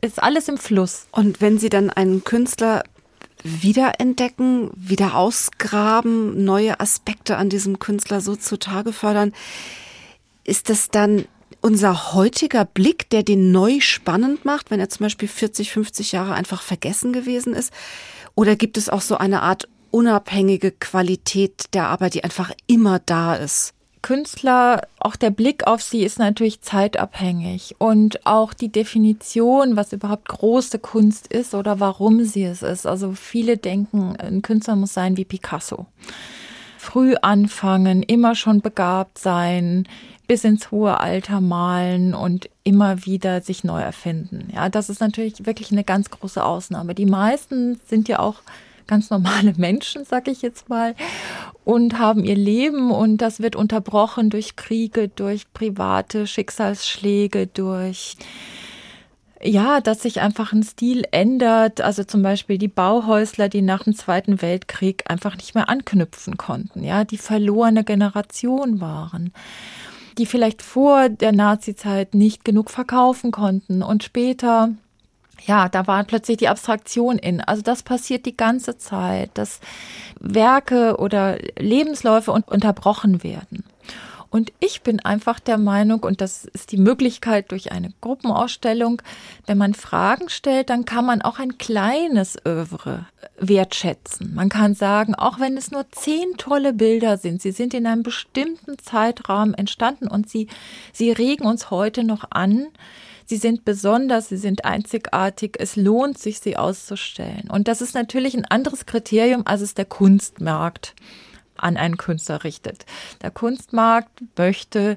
Ist 0.00 0.22
alles 0.22 0.48
im 0.48 0.58
Fluss. 0.58 1.06
Und 1.10 1.40
wenn 1.40 1.58
Sie 1.58 1.68
dann 1.68 1.90
einen 1.90 2.24
Künstler 2.24 2.82
wiederentdecken, 3.42 4.70
wieder 4.74 5.16
ausgraben, 5.16 6.44
neue 6.44 6.80
Aspekte 6.80 7.36
an 7.36 7.50
diesem 7.50 7.78
Künstler 7.78 8.20
so 8.20 8.36
zutage 8.36 8.92
fördern, 8.92 9.32
ist 10.44 10.70
das 10.70 10.90
dann 10.90 11.26
unser 11.60 12.14
heutiger 12.14 12.64
Blick, 12.64 13.10
der 13.10 13.22
den 13.22 13.52
neu 13.52 13.80
spannend 13.80 14.44
macht, 14.44 14.70
wenn 14.70 14.80
er 14.80 14.88
zum 14.88 15.04
Beispiel 15.04 15.28
40, 15.28 15.72
50 15.72 16.12
Jahre 16.12 16.34
einfach 16.34 16.62
vergessen 16.62 17.12
gewesen 17.12 17.54
ist? 17.54 17.72
Oder 18.34 18.56
gibt 18.56 18.76
es 18.76 18.88
auch 18.88 19.00
so 19.00 19.18
eine 19.18 19.42
Art 19.42 19.68
unabhängige 19.90 20.72
Qualität 20.72 21.66
der 21.74 21.88
Arbeit, 21.88 22.14
die 22.14 22.24
einfach 22.24 22.52
immer 22.66 22.98
da 22.98 23.34
ist. 23.34 23.74
Künstler, 24.00 24.82
auch 25.00 25.16
der 25.16 25.30
Blick 25.30 25.66
auf 25.66 25.82
sie 25.82 26.04
ist 26.04 26.20
natürlich 26.20 26.60
zeitabhängig 26.60 27.74
und 27.78 28.24
auch 28.26 28.54
die 28.54 28.70
Definition, 28.70 29.76
was 29.76 29.92
überhaupt 29.92 30.28
große 30.28 30.78
Kunst 30.78 31.26
ist 31.26 31.52
oder 31.52 31.80
warum 31.80 32.24
sie 32.24 32.44
es 32.44 32.62
ist. 32.62 32.86
Also 32.86 33.12
viele 33.12 33.56
denken, 33.56 34.14
ein 34.16 34.40
Künstler 34.42 34.76
muss 34.76 34.94
sein 34.94 35.16
wie 35.16 35.24
Picasso. 35.24 35.86
Früh 36.78 37.16
anfangen, 37.20 38.04
immer 38.04 38.36
schon 38.36 38.60
begabt 38.60 39.18
sein, 39.18 39.88
bis 40.28 40.44
ins 40.44 40.70
hohe 40.70 41.00
Alter 41.00 41.40
malen 41.40 42.14
und 42.14 42.50
immer 42.62 43.06
wieder 43.06 43.40
sich 43.40 43.64
neu 43.64 43.80
erfinden. 43.80 44.50
Ja, 44.54 44.68
das 44.68 44.90
ist 44.90 45.00
natürlich 45.00 45.46
wirklich 45.46 45.72
eine 45.72 45.84
ganz 45.84 46.10
große 46.10 46.44
Ausnahme. 46.44 46.94
Die 46.94 47.06
meisten 47.06 47.80
sind 47.88 48.08
ja 48.08 48.20
auch 48.20 48.42
ganz 48.86 49.08
normale 49.10 49.54
Menschen, 49.56 50.04
sag 50.04 50.28
ich 50.28 50.42
jetzt 50.42 50.68
mal, 50.68 50.94
und 51.64 51.98
haben 51.98 52.24
ihr 52.24 52.36
Leben 52.36 52.90
und 52.90 53.18
das 53.18 53.40
wird 53.40 53.56
unterbrochen 53.56 54.28
durch 54.28 54.54
Kriege, 54.54 55.08
durch 55.08 55.50
private 55.54 56.26
Schicksalsschläge, 56.26 57.46
durch 57.46 58.16
ja, 59.40 59.80
dass 59.80 60.02
sich 60.02 60.20
einfach 60.20 60.52
ein 60.52 60.64
Stil 60.64 61.04
ändert. 61.12 61.80
Also 61.80 62.04
zum 62.04 62.22
Beispiel 62.22 62.58
die 62.58 62.68
Bauhäusler, 62.68 63.48
die 63.48 63.62
nach 63.62 63.84
dem 63.84 63.94
Zweiten 63.94 64.42
Weltkrieg 64.42 65.04
einfach 65.08 65.36
nicht 65.36 65.54
mehr 65.54 65.68
anknüpfen 65.68 66.36
konnten, 66.36 66.82
ja, 66.84 67.04
die 67.04 67.18
verlorene 67.18 67.84
Generation 67.84 68.80
waren 68.80 69.32
die 70.18 70.26
vielleicht 70.26 70.62
vor 70.62 71.08
der 71.08 71.32
Nazizeit 71.32 72.14
nicht 72.14 72.44
genug 72.44 72.70
verkaufen 72.70 73.30
konnten 73.30 73.82
und 73.82 74.02
später 74.02 74.70
ja, 75.46 75.68
da 75.68 75.86
war 75.86 76.02
plötzlich 76.04 76.38
die 76.38 76.48
Abstraktion 76.48 77.16
in. 77.16 77.40
Also 77.40 77.62
das 77.62 77.82
passiert 77.84 78.26
die 78.26 78.36
ganze 78.36 78.76
Zeit, 78.76 79.30
dass 79.34 79.60
Werke 80.18 80.96
oder 80.98 81.38
Lebensläufe 81.56 82.32
unterbrochen 82.32 83.22
werden. 83.22 83.64
Und 84.30 84.52
ich 84.60 84.82
bin 84.82 85.00
einfach 85.00 85.40
der 85.40 85.58
Meinung, 85.58 86.00
und 86.00 86.20
das 86.20 86.44
ist 86.44 86.72
die 86.72 86.76
Möglichkeit 86.76 87.50
durch 87.50 87.72
eine 87.72 87.92
Gruppenausstellung, 88.00 89.00
wenn 89.46 89.58
man 89.58 89.74
Fragen 89.74 90.28
stellt, 90.28 90.70
dann 90.70 90.84
kann 90.84 91.06
man 91.06 91.22
auch 91.22 91.38
ein 91.38 91.56
kleines 91.56 92.36
Övre 92.46 93.06
wertschätzen. 93.38 94.34
Man 94.34 94.48
kann 94.48 94.74
sagen, 94.74 95.14
auch 95.14 95.40
wenn 95.40 95.56
es 95.56 95.70
nur 95.70 95.90
zehn 95.90 96.36
tolle 96.36 96.72
Bilder 96.72 97.16
sind, 97.16 97.40
sie 97.40 97.52
sind 97.52 97.72
in 97.72 97.86
einem 97.86 98.02
bestimmten 98.02 98.78
Zeitrahmen 98.78 99.54
entstanden 99.54 100.08
und 100.08 100.28
sie, 100.28 100.48
sie 100.92 101.10
regen 101.10 101.46
uns 101.46 101.70
heute 101.70 102.04
noch 102.04 102.30
an, 102.30 102.68
Sie 103.30 103.36
sind 103.36 103.66
besonders, 103.66 104.30
sie 104.30 104.38
sind 104.38 104.64
einzigartig. 104.64 105.56
Es 105.58 105.76
lohnt 105.76 106.16
sich, 106.16 106.40
sie 106.40 106.56
auszustellen. 106.56 107.50
Und 107.50 107.68
das 107.68 107.82
ist 107.82 107.94
natürlich 107.94 108.34
ein 108.34 108.46
anderes 108.46 108.86
Kriterium, 108.86 109.42
als 109.44 109.60
es 109.60 109.74
der 109.74 109.84
Kunstmarkt 109.84 110.94
an 111.58 111.76
einen 111.76 111.96
Künstler 111.96 112.44
richtet. 112.44 112.86
Der 113.22 113.30
Kunstmarkt 113.30 114.22
möchte 114.36 114.96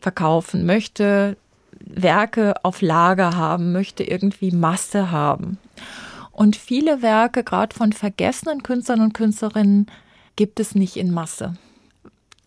verkaufen, 0.00 0.66
möchte 0.66 1.36
Werke 1.80 2.54
auf 2.64 2.80
Lager 2.80 3.36
haben, 3.36 3.72
möchte 3.72 4.04
irgendwie 4.04 4.50
Masse 4.50 5.10
haben. 5.10 5.58
Und 6.32 6.56
viele 6.56 7.02
Werke, 7.02 7.44
gerade 7.44 7.74
von 7.74 7.92
vergessenen 7.92 8.62
Künstlern 8.62 9.00
und 9.00 9.14
Künstlerinnen, 9.14 9.86
gibt 10.36 10.60
es 10.60 10.74
nicht 10.74 10.96
in 10.96 11.12
Masse. 11.12 11.54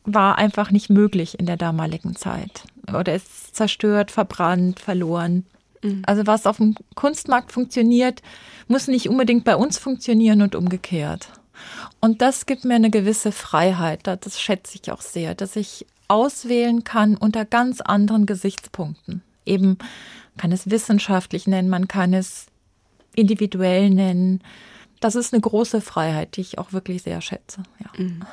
War 0.03 0.37
einfach 0.37 0.71
nicht 0.71 0.89
möglich 0.89 1.39
in 1.39 1.45
der 1.45 1.57
damaligen 1.57 2.15
Zeit 2.15 2.63
oder 2.93 3.15
ist 3.15 3.55
zerstört, 3.55 4.11
verbrannt, 4.11 4.79
verloren. 4.79 5.45
Mhm. 5.83 6.03
Also 6.05 6.27
was 6.27 6.45
auf 6.45 6.57
dem 6.57 6.75
Kunstmarkt 6.95 7.51
funktioniert, 7.51 8.21
muss 8.67 8.87
nicht 8.87 9.09
unbedingt 9.09 9.43
bei 9.43 9.55
uns 9.55 9.77
funktionieren 9.77 10.41
und 10.41 10.55
umgekehrt. 10.55 11.29
Und 11.99 12.21
das 12.21 12.45
gibt 12.45 12.65
mir 12.65 12.75
eine 12.75 12.89
gewisse 12.89 13.31
Freiheit, 13.31 14.01
das 14.05 14.39
schätze 14.39 14.79
ich 14.81 14.91
auch 14.91 15.01
sehr, 15.01 15.35
dass 15.35 15.55
ich 15.55 15.85
auswählen 16.07 16.83
kann 16.83 17.15
unter 17.15 17.45
ganz 17.45 17.81
anderen 17.81 18.25
Gesichtspunkten. 18.25 19.21
Eben 19.45 19.77
kann 20.37 20.51
es 20.51 20.69
wissenschaftlich 20.69 21.47
nennen, 21.47 21.69
man 21.69 21.87
kann 21.87 22.13
es 22.13 22.47
individuell 23.15 23.89
nennen. 23.89 24.41
Das 24.99 25.15
ist 25.15 25.33
eine 25.33 25.41
große 25.41 25.81
Freiheit, 25.81 26.35
die 26.35 26.41
ich 26.41 26.57
auch 26.57 26.73
wirklich 26.73 27.03
sehr 27.03 27.21
schätze. 27.21 27.63
Ja. 27.79 28.03
Mhm. 28.03 28.25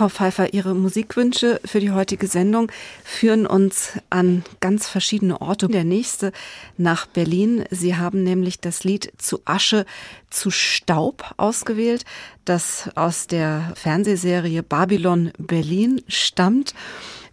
Frau 0.00 0.08
Pfeiffer, 0.08 0.54
Ihre 0.54 0.74
Musikwünsche 0.74 1.60
für 1.62 1.78
die 1.78 1.90
heutige 1.90 2.26
Sendung 2.26 2.72
führen 3.04 3.46
uns 3.46 3.98
an 4.08 4.44
ganz 4.60 4.88
verschiedene 4.88 5.42
Orte. 5.42 5.68
Der 5.68 5.84
nächste 5.84 6.32
nach 6.78 7.04
Berlin. 7.04 7.66
Sie 7.70 7.96
haben 7.96 8.22
nämlich 8.22 8.60
das 8.60 8.82
Lied 8.82 9.12
zu 9.18 9.42
Asche, 9.44 9.84
zu 10.30 10.50
Staub 10.50 11.34
ausgewählt, 11.36 12.06
das 12.46 12.88
aus 12.94 13.26
der 13.26 13.74
Fernsehserie 13.74 14.62
Babylon 14.62 15.32
Berlin 15.36 16.00
stammt. 16.08 16.72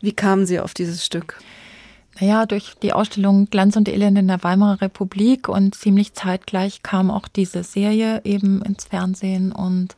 Wie 0.02 0.12
kamen 0.12 0.46
Sie 0.46 0.60
auf 0.60 0.74
dieses 0.74 1.06
Stück? 1.06 1.40
Naja, 2.20 2.46
durch 2.46 2.74
die 2.84 2.92
Ausstellung 2.92 3.50
Glanz 3.50 3.78
und 3.78 3.88
Elend 3.88 4.18
in 4.18 4.28
der 4.28 4.44
Weimarer 4.44 4.82
Republik 4.82 5.48
und 5.48 5.74
ziemlich 5.74 6.16
zeitgleich 6.16 6.84
kam 6.84 7.12
auch 7.12 7.30
diese 7.30 7.64
Serie 7.64 8.20
eben 8.26 8.62
ins 8.62 8.84
Fernsehen 8.84 9.54
und 9.54 9.96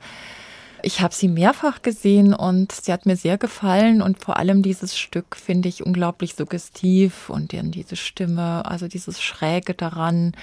ich 0.83 1.01
habe 1.01 1.13
sie 1.13 1.27
mehrfach 1.27 1.81
gesehen 1.81 2.33
und 2.33 2.71
sie 2.71 2.91
hat 2.91 3.05
mir 3.05 3.15
sehr 3.15 3.37
gefallen 3.37 4.01
und 4.01 4.23
vor 4.23 4.37
allem 4.37 4.61
dieses 4.61 4.97
Stück 4.97 5.35
finde 5.35 5.69
ich 5.69 5.85
unglaublich 5.85 6.35
suggestiv 6.35 7.29
und 7.29 7.53
dann 7.53 7.71
diese 7.71 7.95
Stimme, 7.95 8.65
also 8.65 8.87
dieses 8.87 9.21
Schräge 9.21 9.73
daran, 9.73 10.33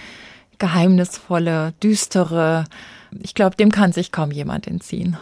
geheimnisvolle, 0.58 1.74
düstere. 1.82 2.64
Ich 3.20 3.34
glaube, 3.34 3.56
dem 3.56 3.70
kann 3.70 3.92
sich 3.92 4.12
kaum 4.12 4.30
jemand 4.30 4.66
entziehen. 4.66 5.16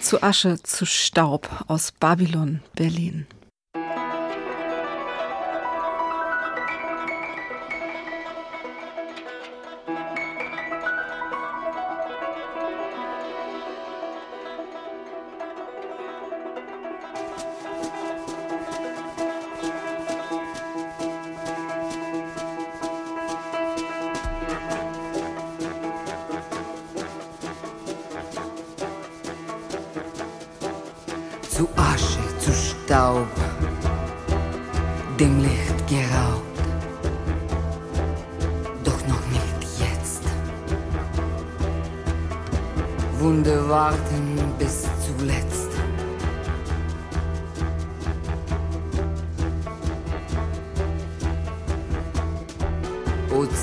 Zu 0.00 0.22
Asche, 0.22 0.62
zu 0.62 0.86
Staub 0.86 1.64
aus 1.66 1.92
Babylon, 1.92 2.60
Berlin. 2.74 3.26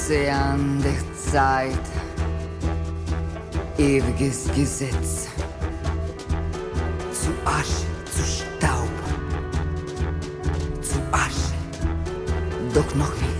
Ozean 0.04 0.84
der 0.84 1.32
Zeit, 1.32 1.80
ewiges 3.78 4.50
Gesetz. 4.54 5.30
Zu 7.14 7.30
Asche, 7.46 7.88
zu 8.12 8.22
Staub, 8.22 8.90
zu 10.82 11.00
Asche, 11.14 11.54
doch 12.74 12.96
noch 12.96 13.14
nicht 13.16 13.33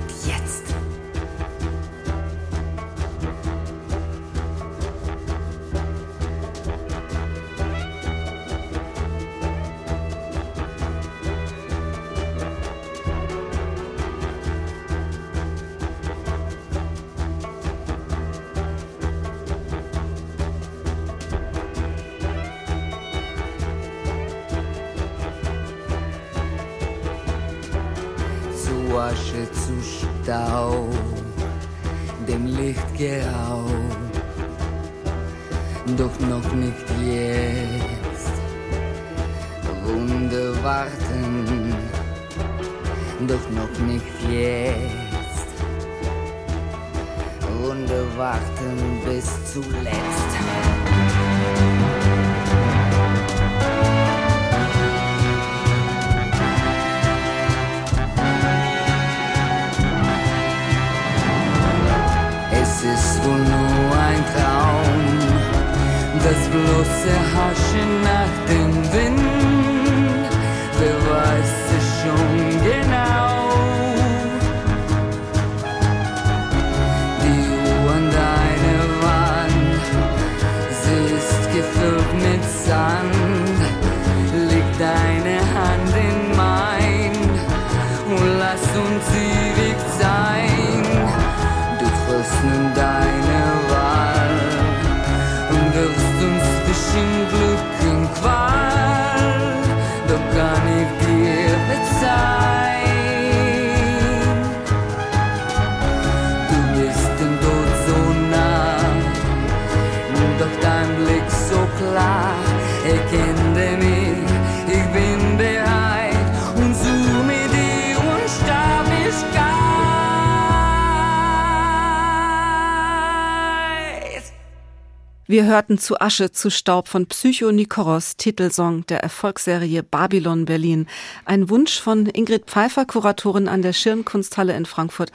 Wir 125.34 125.46
hörten 125.46 125.80
zu 125.80 126.00
Asche, 126.00 126.32
zu 126.32 126.52
Staub 126.52 126.88
von 126.88 127.08
Psycho 127.08 127.52
Nikoros, 127.52 128.18
Titelsong 128.18 128.86
der 128.86 129.02
Erfolgsserie 129.02 129.82
Babylon 129.82 130.46
Berlin. 130.46 130.86
Ein 131.26 131.50
Wunsch 131.50 131.80
von 131.80 132.06
Ingrid 132.06 132.46
Pfeiffer, 132.46 132.86
Kuratorin 132.86 133.48
an 133.48 133.64
der 133.64 133.74
Schirnkunsthalle 133.74 134.56
in 134.56 134.68
Frankfurt 134.68 135.12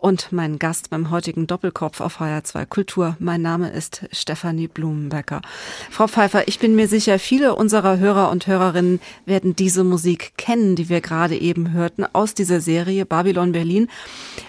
und 0.00 0.32
mein 0.32 0.58
Gast 0.58 0.90
beim 0.90 1.10
heutigen 1.10 1.46
Doppelkopf 1.46 2.00
auf 2.00 2.20
HR2 2.20 2.66
Kultur. 2.66 3.16
Mein 3.18 3.42
Name 3.42 3.70
ist 3.70 4.06
Stefanie 4.12 4.68
Blumenbecker. 4.68 5.42
Frau 5.90 6.06
Pfeiffer, 6.06 6.48
ich 6.48 6.58
bin 6.58 6.76
mir 6.76 6.88
sicher, 6.88 7.18
viele 7.18 7.54
unserer 7.54 7.98
Hörer 7.98 8.30
und 8.30 8.46
Hörerinnen 8.46 9.00
werden 9.26 9.56
diese 9.56 9.84
Musik 9.84 10.32
kennen, 10.36 10.76
die 10.76 10.88
wir 10.88 11.00
gerade 11.00 11.36
eben 11.36 11.72
hörten, 11.72 12.04
aus 12.12 12.34
dieser 12.34 12.60
Serie 12.60 13.06
Babylon 13.06 13.52
Berlin. 13.52 13.88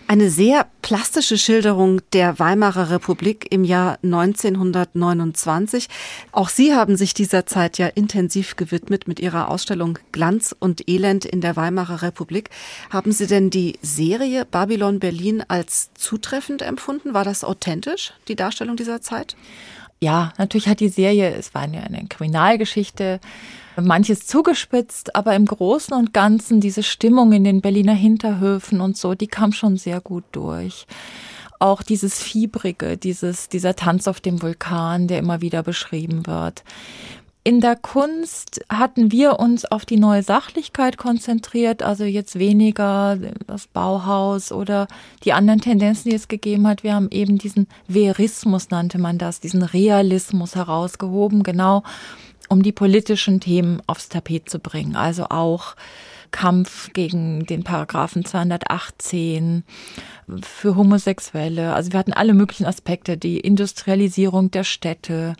Eine 0.07 0.29
sehr 0.29 0.65
plastische 0.81 1.37
Schilderung 1.37 2.01
der 2.13 2.39
Weimarer 2.39 2.89
Republik 2.89 3.47
im 3.51 3.63
Jahr 3.63 3.99
1929. 4.03 5.87
Auch 6.31 6.49
Sie 6.49 6.73
haben 6.73 6.97
sich 6.97 7.13
dieser 7.13 7.45
Zeit 7.45 7.77
ja 7.77 7.87
intensiv 7.87 8.55
gewidmet 8.55 9.07
mit 9.07 9.19
Ihrer 9.19 9.49
Ausstellung 9.49 9.99
Glanz 10.11 10.55
und 10.57 10.89
Elend 10.89 11.25
in 11.25 11.41
der 11.41 11.55
Weimarer 11.55 12.01
Republik. 12.01 12.49
Haben 12.89 13.11
Sie 13.11 13.27
denn 13.27 13.49
die 13.49 13.77
Serie 13.81 14.45
Babylon 14.45 14.99
Berlin 14.99 15.38
als 15.47 15.91
zutreffend 15.93 16.61
empfunden? 16.61 17.13
War 17.13 17.23
das 17.23 17.43
authentisch, 17.43 18.13
die 18.27 18.35
Darstellung 18.35 18.75
dieser 18.75 19.01
Zeit? 19.01 19.35
Ja, 20.01 20.33
natürlich 20.37 20.67
hat 20.67 20.79
die 20.79 20.89
Serie, 20.89 21.33
es 21.33 21.53
war 21.53 21.67
ja 21.67 21.81
eine 21.81 22.05
Kriminalgeschichte, 22.07 23.19
manches 23.75 24.25
zugespitzt, 24.25 25.15
aber 25.15 25.35
im 25.35 25.45
Großen 25.45 25.93
und 25.93 26.13
Ganzen 26.13 26.61
diese 26.61 26.83
Stimmung 26.83 27.33
in 27.33 27.43
den 27.43 27.61
Berliner 27.61 27.93
Hinterhöfen 27.93 28.81
und 28.81 28.97
so, 28.97 29.13
die 29.13 29.27
kam 29.27 29.51
schon 29.51 29.77
sehr 29.77 29.99
gut 29.99 30.23
durch. 30.31 30.87
Auch 31.59 31.83
dieses 31.83 32.21
Fiebrige, 32.21 32.95
dieses, 32.97 33.49
dieser 33.49 33.75
Tanz 33.75 34.07
auf 34.07 34.21
dem 34.21 34.41
Vulkan, 34.41 35.07
der 35.07 35.19
immer 35.19 35.41
wieder 35.41 35.63
beschrieben 35.63 36.25
wird. 36.25 36.63
In 37.45 37.61
der 37.61 37.77
Kunst 37.77 38.61
hatten 38.69 39.13
wir 39.13 39.39
uns 39.39 39.63
auf 39.63 39.85
die 39.85 39.97
neue 39.97 40.23
Sachlichkeit 40.23 40.97
konzentriert, 40.97 41.81
also 41.81 42.03
jetzt 42.03 42.37
weniger 42.37 43.17
das 43.47 43.67
Bauhaus 43.67 44.51
oder 44.51 44.87
die 45.23 45.31
anderen 45.31 45.61
Tendenzen, 45.61 46.09
die 46.09 46.15
es 46.15 46.27
gegeben 46.27 46.67
hat. 46.67 46.83
Wir 46.83 46.95
haben 46.95 47.07
eben 47.11 47.37
diesen 47.37 47.67
Verismus, 47.87 48.69
nannte 48.71 48.97
man 48.99 49.17
das, 49.17 49.39
diesen 49.39 49.63
Realismus 49.63 50.55
herausgehoben, 50.55 51.43
genau 51.43 51.83
um 52.49 52.61
die 52.61 52.73
politischen 52.73 53.39
Themen 53.39 53.81
aufs 53.87 54.09
Tapet 54.09 54.49
zu 54.49 54.59
bringen. 54.59 54.95
Also 54.95 55.25
auch 55.29 55.75
Kampf 56.31 56.91
gegen 56.93 57.45
den 57.45 57.63
Paragraphen 57.63 58.25
218 58.25 59.63
für 60.41 60.75
Homosexuelle. 60.75 61.73
Also 61.73 61.93
wir 61.93 61.99
hatten 61.99 62.13
alle 62.13 62.33
möglichen 62.33 62.65
Aspekte, 62.65 63.17
die 63.17 63.39
Industrialisierung 63.39 64.51
der 64.51 64.63
Städte 64.63 65.35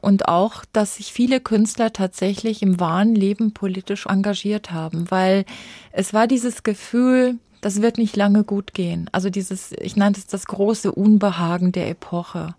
und 0.00 0.28
auch, 0.28 0.64
dass 0.72 0.96
sich 0.96 1.12
viele 1.12 1.40
Künstler 1.40 1.92
tatsächlich 1.92 2.62
im 2.62 2.80
wahren 2.80 3.14
Leben 3.14 3.52
politisch 3.52 4.06
engagiert 4.06 4.70
haben, 4.70 5.10
weil 5.10 5.44
es 5.92 6.14
war 6.14 6.26
dieses 6.26 6.62
Gefühl, 6.62 7.38
das 7.60 7.82
wird 7.82 7.98
nicht 7.98 8.16
lange 8.16 8.44
gut 8.44 8.72
gehen. 8.72 9.08
Also 9.12 9.28
dieses, 9.30 9.72
ich 9.72 9.96
nannte 9.96 10.20
es 10.20 10.26
das 10.26 10.46
große 10.46 10.92
Unbehagen 10.92 11.72
der 11.72 11.88
Epoche. 11.88 12.54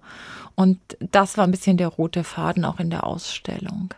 Und 0.56 0.80
das 0.99 1.38
war 1.38 1.45
ein 1.45 1.51
bisschen 1.51 1.77
der 1.77 1.88
rote 1.88 2.23
Faden 2.23 2.65
auch 2.65 2.80
in 2.80 2.89
der 2.89 3.06
Ausstellung. 3.06 3.93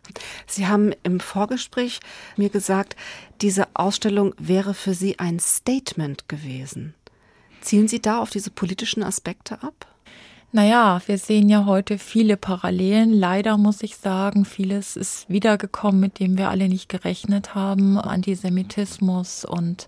Sie 0.47 0.67
haben 0.67 0.93
im 1.03 1.19
Vorgespräch 1.19 1.99
mir 2.37 2.49
gesagt, 2.49 2.95
diese 3.41 3.67
Ausstellung 3.73 4.33
wäre 4.37 4.73
für 4.73 4.93
Sie 4.93 5.19
ein 5.19 5.39
Statement 5.39 6.29
gewesen. 6.29 6.93
Zielen 7.59 7.87
Sie 7.87 8.01
da 8.01 8.19
auf 8.19 8.29
diese 8.29 8.51
politischen 8.51 9.03
Aspekte 9.03 9.61
ab? 9.63 9.92
Naja, 10.55 11.01
wir 11.07 11.17
sehen 11.17 11.49
ja 11.49 11.65
heute 11.65 11.97
viele 11.97 12.37
Parallelen. 12.37 13.11
Leider 13.11 13.57
muss 13.57 13.81
ich 13.81 13.97
sagen, 13.97 14.45
vieles 14.45 14.95
ist 14.95 15.27
wiedergekommen, 15.27 15.99
mit 15.99 16.19
dem 16.19 16.37
wir 16.37 16.49
alle 16.49 16.69
nicht 16.69 16.89
gerechnet 16.89 17.55
haben. 17.55 17.97
Antisemitismus 17.97 19.45
und 19.45 19.87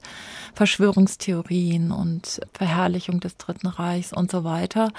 Verschwörungstheorien 0.55 1.91
und 1.91 2.41
Verherrlichung 2.51 3.19
des 3.19 3.37
Dritten 3.37 3.67
Reichs 3.67 4.11
und 4.11 4.31
so 4.31 4.43
weiter. 4.43 4.89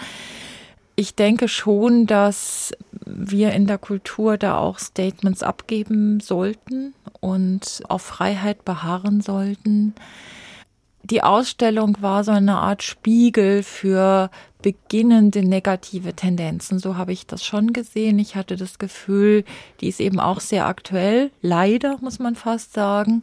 Ich 0.94 1.16
denke 1.16 1.48
schon, 1.48 2.06
dass 2.06 2.72
wir 3.04 3.50
in 3.50 3.66
der 3.66 3.78
Kultur 3.78 4.38
da 4.38 4.58
auch 4.58 4.78
Statements 4.78 5.42
abgeben 5.42 6.20
sollten 6.20 6.94
und 7.18 7.82
auf 7.88 8.02
Freiheit 8.02 8.64
beharren 8.64 9.20
sollten 9.20 9.94
die 11.10 11.22
Ausstellung 11.22 11.96
war 12.00 12.24
so 12.24 12.32
eine 12.32 12.56
Art 12.56 12.82
Spiegel 12.82 13.62
für 13.62 14.30
beginnende 14.62 15.46
negative 15.46 16.14
Tendenzen. 16.14 16.78
So 16.78 16.96
habe 16.96 17.12
ich 17.12 17.26
das 17.26 17.44
schon 17.44 17.72
gesehen. 17.72 18.18
Ich 18.18 18.34
hatte 18.34 18.56
das 18.56 18.78
Gefühl, 18.78 19.44
die 19.80 19.88
ist 19.88 20.00
eben 20.00 20.18
auch 20.18 20.40
sehr 20.40 20.66
aktuell, 20.66 21.30
leider 21.42 21.98
muss 22.00 22.18
man 22.18 22.34
fast 22.34 22.72
sagen, 22.72 23.22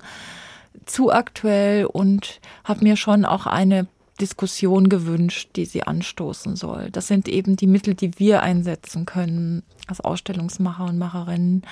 zu 0.86 1.12
aktuell 1.12 1.86
und 1.86 2.40
habe 2.64 2.84
mir 2.84 2.96
schon 2.96 3.26
auch 3.26 3.46
eine 3.46 3.88
Diskussion 4.22 4.90
gewünscht, 4.90 5.50
die 5.56 5.66
sie 5.66 5.84
anstoßen 5.84 6.56
soll. 6.56 6.90
Das 6.92 7.08
sind 7.08 7.28
eben 7.28 7.58
die 7.58 7.68
Mittel, 7.68 7.96
die 7.96 8.20
wir 8.20 8.42
einsetzen 8.42 9.06
können 9.06 9.64
als 9.88 10.00
Ausstellungsmacher 10.00 10.86
und 10.86 10.98
Macherinnen. 10.98 11.64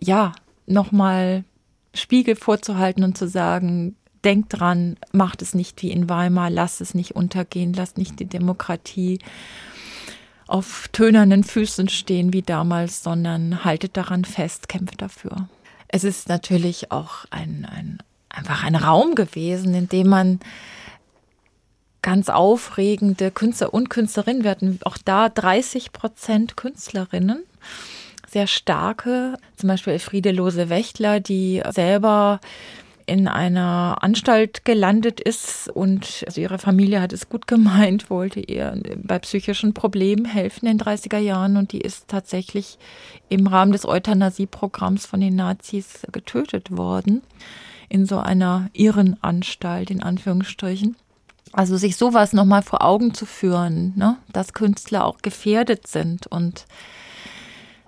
Ja, 0.00 0.32
nochmal 0.66 1.44
Spiegel 1.92 2.36
vorzuhalten 2.36 3.04
und 3.04 3.18
zu 3.18 3.28
sagen, 3.28 3.96
denkt 4.24 4.58
dran, 4.58 4.96
macht 5.12 5.42
es 5.42 5.54
nicht 5.54 5.82
wie 5.82 5.90
in 5.90 6.08
Weimar, 6.08 6.50
lasst 6.50 6.80
es 6.80 6.94
nicht 6.94 7.12
untergehen, 7.12 7.72
lasst 7.72 7.98
nicht 7.98 8.18
die 8.20 8.26
Demokratie 8.26 9.18
auf 10.46 10.88
tönernen 10.92 11.44
Füßen 11.44 11.88
stehen 11.88 12.32
wie 12.32 12.42
damals, 12.42 13.02
sondern 13.02 13.64
haltet 13.64 13.96
daran 13.96 14.24
fest, 14.24 14.68
kämpft 14.68 15.00
dafür. 15.00 15.48
Es 15.88 16.04
ist 16.04 16.28
natürlich 16.28 16.90
auch 16.90 17.24
ein, 17.30 17.66
ein 17.70 17.98
einfach 18.28 18.64
ein 18.64 18.74
Raum 18.74 19.14
gewesen, 19.14 19.74
in 19.74 19.88
dem 19.88 20.08
man 20.08 20.40
ganz 22.02 22.28
aufregende 22.28 23.30
Künstler 23.30 23.72
und 23.72 23.88
Künstlerinnen, 23.88 24.44
wir 24.44 24.50
hatten 24.50 24.78
auch 24.84 24.98
da 25.02 25.28
30 25.28 25.92
Prozent 25.92 26.56
Künstlerinnen, 26.56 27.44
sehr 28.28 28.46
starke, 28.46 29.38
zum 29.56 29.68
Beispiel 29.68 29.94
Elfriede 29.94 30.32
Lose-Wächtler, 30.32 31.20
die 31.20 31.62
selber 31.70 32.40
in 33.06 33.28
einer 33.28 33.98
Anstalt 34.00 34.64
gelandet 34.64 35.20
ist 35.20 35.68
und 35.68 36.24
also 36.26 36.40
ihre 36.40 36.58
Familie 36.58 37.00
hat 37.00 37.12
es 37.12 37.28
gut 37.28 37.46
gemeint, 37.46 38.08
wollte 38.10 38.40
ihr 38.40 38.80
bei 38.96 39.18
psychischen 39.18 39.74
Problemen 39.74 40.24
helfen 40.24 40.66
in 40.66 40.78
den 40.78 40.86
30er 40.86 41.18
Jahren 41.18 41.56
und 41.56 41.72
die 41.72 41.80
ist 41.80 42.08
tatsächlich 42.08 42.78
im 43.28 43.46
Rahmen 43.46 43.72
des 43.72 43.86
Euthanasieprogramms 43.86 45.06
von 45.06 45.20
den 45.20 45.36
Nazis 45.36 46.02
getötet 46.12 46.76
worden 46.76 47.22
in 47.88 48.06
so 48.06 48.18
einer 48.18 48.70
Irrenanstalt 48.72 49.90
in 49.90 50.02
Anführungsstrichen. 50.02 50.96
Also 51.52 51.76
sich 51.76 51.96
sowas 51.96 52.32
nochmal 52.32 52.62
vor 52.62 52.82
Augen 52.82 53.14
zu 53.14 53.26
führen, 53.26 53.92
ne? 53.96 54.16
dass 54.32 54.54
Künstler 54.54 55.04
auch 55.04 55.18
gefährdet 55.18 55.86
sind 55.86 56.26
und 56.26 56.64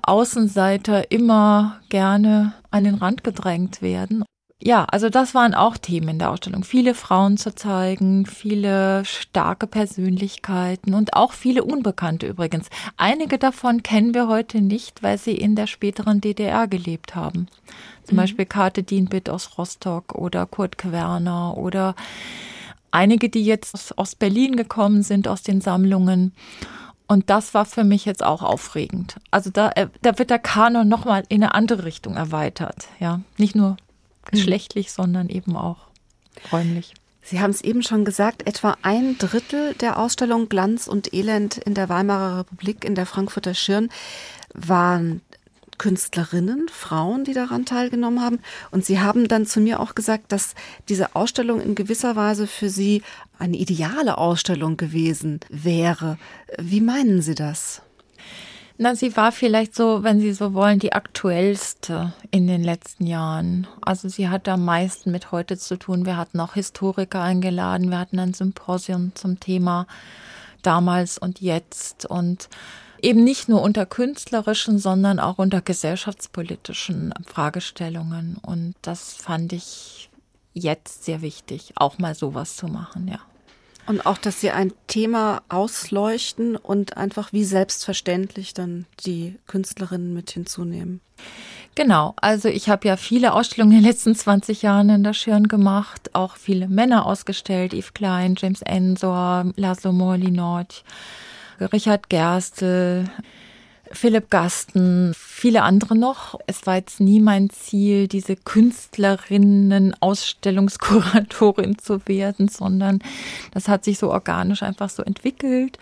Außenseiter 0.03 1.11
immer 1.11 1.81
gerne 1.89 2.53
an 2.71 2.85
den 2.85 2.95
Rand 2.95 3.25
gedrängt 3.25 3.83
werden 3.83 4.25
ja, 4.59 4.85
also 4.85 5.11
das 5.11 5.35
waren 5.35 5.55
auch 5.55 5.77
Themen 5.77 6.09
in 6.09 6.19
der 6.19 6.31
Ausstellung. 6.31 6.65
Viele 6.65 6.95
Frauen 6.95 7.37
zu 7.37 7.55
zeigen, 7.55 8.25
viele 8.25 9.05
starke 9.05 9.67
Persönlichkeiten 9.67 10.95
und 10.95 11.13
auch 11.13 11.33
viele 11.33 11.63
Unbekannte 11.63 12.27
übrigens. 12.27 12.71
Einige 12.97 13.37
davon 13.37 13.83
kennen 13.83 14.15
wir 14.15 14.29
heute 14.29 14.63
nicht, 14.63 15.03
weil 15.03 15.19
sie 15.19 15.37
in 15.37 15.57
der 15.57 15.67
späteren 15.67 16.23
DDR 16.23 16.69
gelebt 16.69 17.15
haben. 17.15 17.49
Zum 18.05 18.17
mhm. 18.17 18.21
Beispiel 18.23 18.47
Kate 18.47 18.83
Dienbitt 18.83 19.29
aus 19.29 19.59
Rostock 19.59 20.15
oder 20.15 20.47
Kurt 20.47 20.79
Querner 20.79 21.59
oder 21.59 21.95
einige, 22.91 23.29
die 23.29 23.45
jetzt 23.45 23.99
aus 23.99 24.15
Berlin 24.15 24.57
gekommen 24.57 25.03
sind, 25.03 25.29
aus 25.29 25.43
den 25.43 25.61
Sammlungen. 25.61 26.33
Und 27.07 27.29
das 27.29 27.53
war 27.53 27.67
für 27.67 27.85
mich 27.85 28.07
jetzt 28.07 28.25
auch 28.25 28.43
aufregend. 28.43 29.17
Also 29.31 29.51
da, 29.51 29.71
äh, 29.73 29.89
da 30.01 30.19
wird 30.19 30.31
der 30.31 30.39
Kanon 30.39 30.89
nochmal 30.89 31.25
in 31.29 31.43
eine 31.43 31.55
andere 31.55 31.85
Richtung 31.85 32.17
erweitert. 32.17 32.89
Ja, 32.99 33.21
nicht 33.37 33.55
nur 33.55 33.77
geschlechtlich, 34.31 34.93
sondern 34.93 35.29
eben 35.29 35.57
auch 35.57 35.79
räumlich. 36.53 36.95
Sie 37.23 37.41
haben 37.41 37.51
es 37.51 37.61
eben 37.61 37.83
schon 37.83 38.05
gesagt, 38.05 38.47
etwa 38.47 38.77
ein 38.83 39.19
Drittel 39.19 39.75
der 39.75 39.99
Ausstellung 39.99 40.49
Glanz 40.49 40.87
und 40.87 41.13
Elend 41.13 41.57
in 41.57 41.75
der 41.75 41.89
Weimarer 41.89 42.39
Republik 42.39 42.85
in 42.85 42.95
der 42.95 43.05
Frankfurter 43.05 43.55
Schirn 43.55 43.89
waren 44.55 45.23
Künstlerinnen, 45.79 46.69
Frauen, 46.69 47.25
die 47.25 47.33
daran 47.33 47.67
teilgenommen 47.67 48.23
haben. 48.23 48.39
Und 48.71 48.85
Sie 48.85 49.01
haben 49.01 49.29
dann 49.29 49.45
zu 49.45 49.61
mir 49.61 49.81
auch 49.81 49.95
gesagt, 49.95 50.33
dass 50.33 50.55
diese 50.89 51.17
Ausstellung 51.17 51.61
in 51.61 51.75
gewisser 51.75 52.17
Weise 52.17 52.47
für 52.47 52.71
Sie 52.71 53.03
eine 53.39 53.57
ideale 53.57 54.19
Ausstellung 54.19 54.77
gewesen 54.77 55.41
wäre. 55.49 56.19
Wie 56.59 56.81
meinen 56.81 57.23
Sie 57.23 57.35
das? 57.35 57.83
Na, 58.79 58.95
sie 58.95 59.17
war 59.17 59.33
vielleicht 59.33 59.75
so, 59.75 60.03
wenn 60.03 60.21
Sie 60.21 60.33
so 60.33 60.53
wollen, 60.53 60.79
die 60.79 60.93
aktuellste 60.93 62.13
in 62.31 62.47
den 62.47 62.63
letzten 62.63 63.07
Jahren. 63.07 63.67
Also 63.81 64.09
sie 64.11 64.29
hat 64.29 64.49
am 64.49 64.67
meisten 64.67 65.11
mit 65.11 65.33
heute 65.33 65.57
zu 65.57 65.79
tun. 65.79 66.05
Wir 66.05 66.19
hatten 66.19 66.41
auch 66.41 66.55
Historiker 66.55 67.23
eingeladen. 67.23 67.91
Wir 67.91 67.99
hatten 67.99 68.19
ein 68.19 68.35
Symposium 68.35 69.15
zum 69.15 69.41
Thema 69.41 69.87
damals 70.61 71.17
und 71.17 71.41
jetzt 71.41 72.05
und 72.05 72.51
eben 73.01 73.25
nicht 73.25 73.49
nur 73.49 73.63
unter 73.63 73.87
künstlerischen, 73.87 74.79
sondern 74.79 75.21
auch 75.21 75.39
unter 75.39 75.63
gesellschaftspolitischen 75.63 77.15
Fragestellungen. 77.27 78.37
Und 78.43 78.75
das 78.83 79.15
fand 79.15 79.55
ich 79.55 80.11
jetzt 80.53 81.05
sehr 81.05 81.23
wichtig, 81.23 81.73
auch 81.77 81.99
mal 81.99 82.15
sowas 82.15 82.57
zu 82.57 82.67
machen, 82.67 83.09
ja. 83.09 83.21
Und 83.87 84.05
auch, 84.05 84.19
dass 84.19 84.41
Sie 84.41 84.51
ein 84.51 84.73
Thema 84.89 85.43
ausleuchten 85.49 86.57
und 86.57 86.97
einfach 86.97 87.33
wie 87.33 87.45
selbstverständlich 87.45 88.53
dann 88.53 88.87
die 89.05 89.37
Künstlerinnen 89.47 90.13
mit 90.13 90.31
hinzunehmen. 90.31 91.01
Genau, 91.77 92.15
also 92.17 92.49
ich 92.49 92.69
habe 92.69 92.89
ja 92.89 92.97
viele 92.97 93.35
Ausstellungen 93.35 93.77
in 93.77 93.83
den 93.83 93.91
letzten 93.91 94.15
20 94.15 94.63
Jahren 94.63 94.89
in 94.89 95.05
der 95.05 95.13
Schirn 95.13 95.47
gemacht, 95.47 96.15
auch 96.15 96.37
viele 96.37 96.69
Männer 96.69 97.05
ausgestellt, 97.05 97.75
Yves 97.75 97.93
Klein, 97.93 98.35
James 98.37 98.63
Ensor, 98.63 99.53
Laszlo 99.57 99.93
Morlinot, 99.93 100.85
Richard 101.61 102.09
Gerstl, 102.09 103.05
Philipp 103.93 104.31
Gasten, 104.31 105.13
viele 105.17 105.63
andere 105.63 105.97
noch. 105.97 106.39
Es 106.47 106.67
war 106.67 106.77
jetzt 106.77 107.01
nie 107.01 107.21
mein 107.21 107.51
Ziel, 107.51 108.09
diese 108.09 108.37
Künstlerinnen 108.37 109.95
Ausstellungskuratorin 110.01 111.79
zu 111.79 112.07
werden, 112.07 112.49
sondern 112.49 113.01
das 113.53 113.69
hat 113.69 113.85
sich 113.85 113.99
so 113.99 114.11
organisch 114.11 114.63
einfach 114.63 114.91
so 114.91 115.03
entwickelt. 115.03 115.79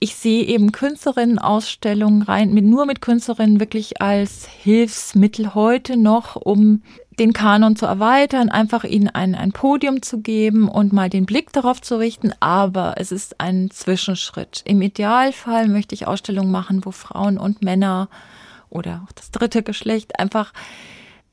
Ich 0.00 0.16
sehe 0.16 0.44
eben 0.44 0.70
Künstlerinnen-Ausstellungen 0.70 2.22
rein, 2.22 2.52
mit, 2.52 2.64
nur 2.64 2.84
mit 2.84 3.00
Künstlerinnen 3.00 3.58
wirklich 3.58 4.02
als 4.02 4.46
Hilfsmittel 4.46 5.54
heute 5.54 5.96
noch, 5.96 6.36
um 6.36 6.82
den 7.18 7.32
Kanon 7.32 7.76
zu 7.76 7.86
erweitern, 7.86 8.48
einfach 8.48 8.84
ihnen 8.84 9.08
ein, 9.08 9.34
ein 9.34 9.52
Podium 9.52 10.02
zu 10.02 10.20
geben 10.20 10.68
und 10.68 10.92
mal 10.92 11.10
den 11.10 11.26
Blick 11.26 11.52
darauf 11.52 11.80
zu 11.80 11.98
richten. 11.98 12.32
Aber 12.40 12.94
es 12.96 13.12
ist 13.12 13.40
ein 13.40 13.70
Zwischenschritt. 13.70 14.62
Im 14.64 14.82
Idealfall 14.82 15.68
möchte 15.68 15.94
ich 15.94 16.06
Ausstellungen 16.06 16.50
machen, 16.50 16.84
wo 16.84 16.90
Frauen 16.90 17.38
und 17.38 17.62
Männer 17.62 18.08
oder 18.70 19.02
auch 19.06 19.12
das 19.12 19.30
dritte 19.30 19.62
Geschlecht 19.62 20.18
einfach 20.18 20.52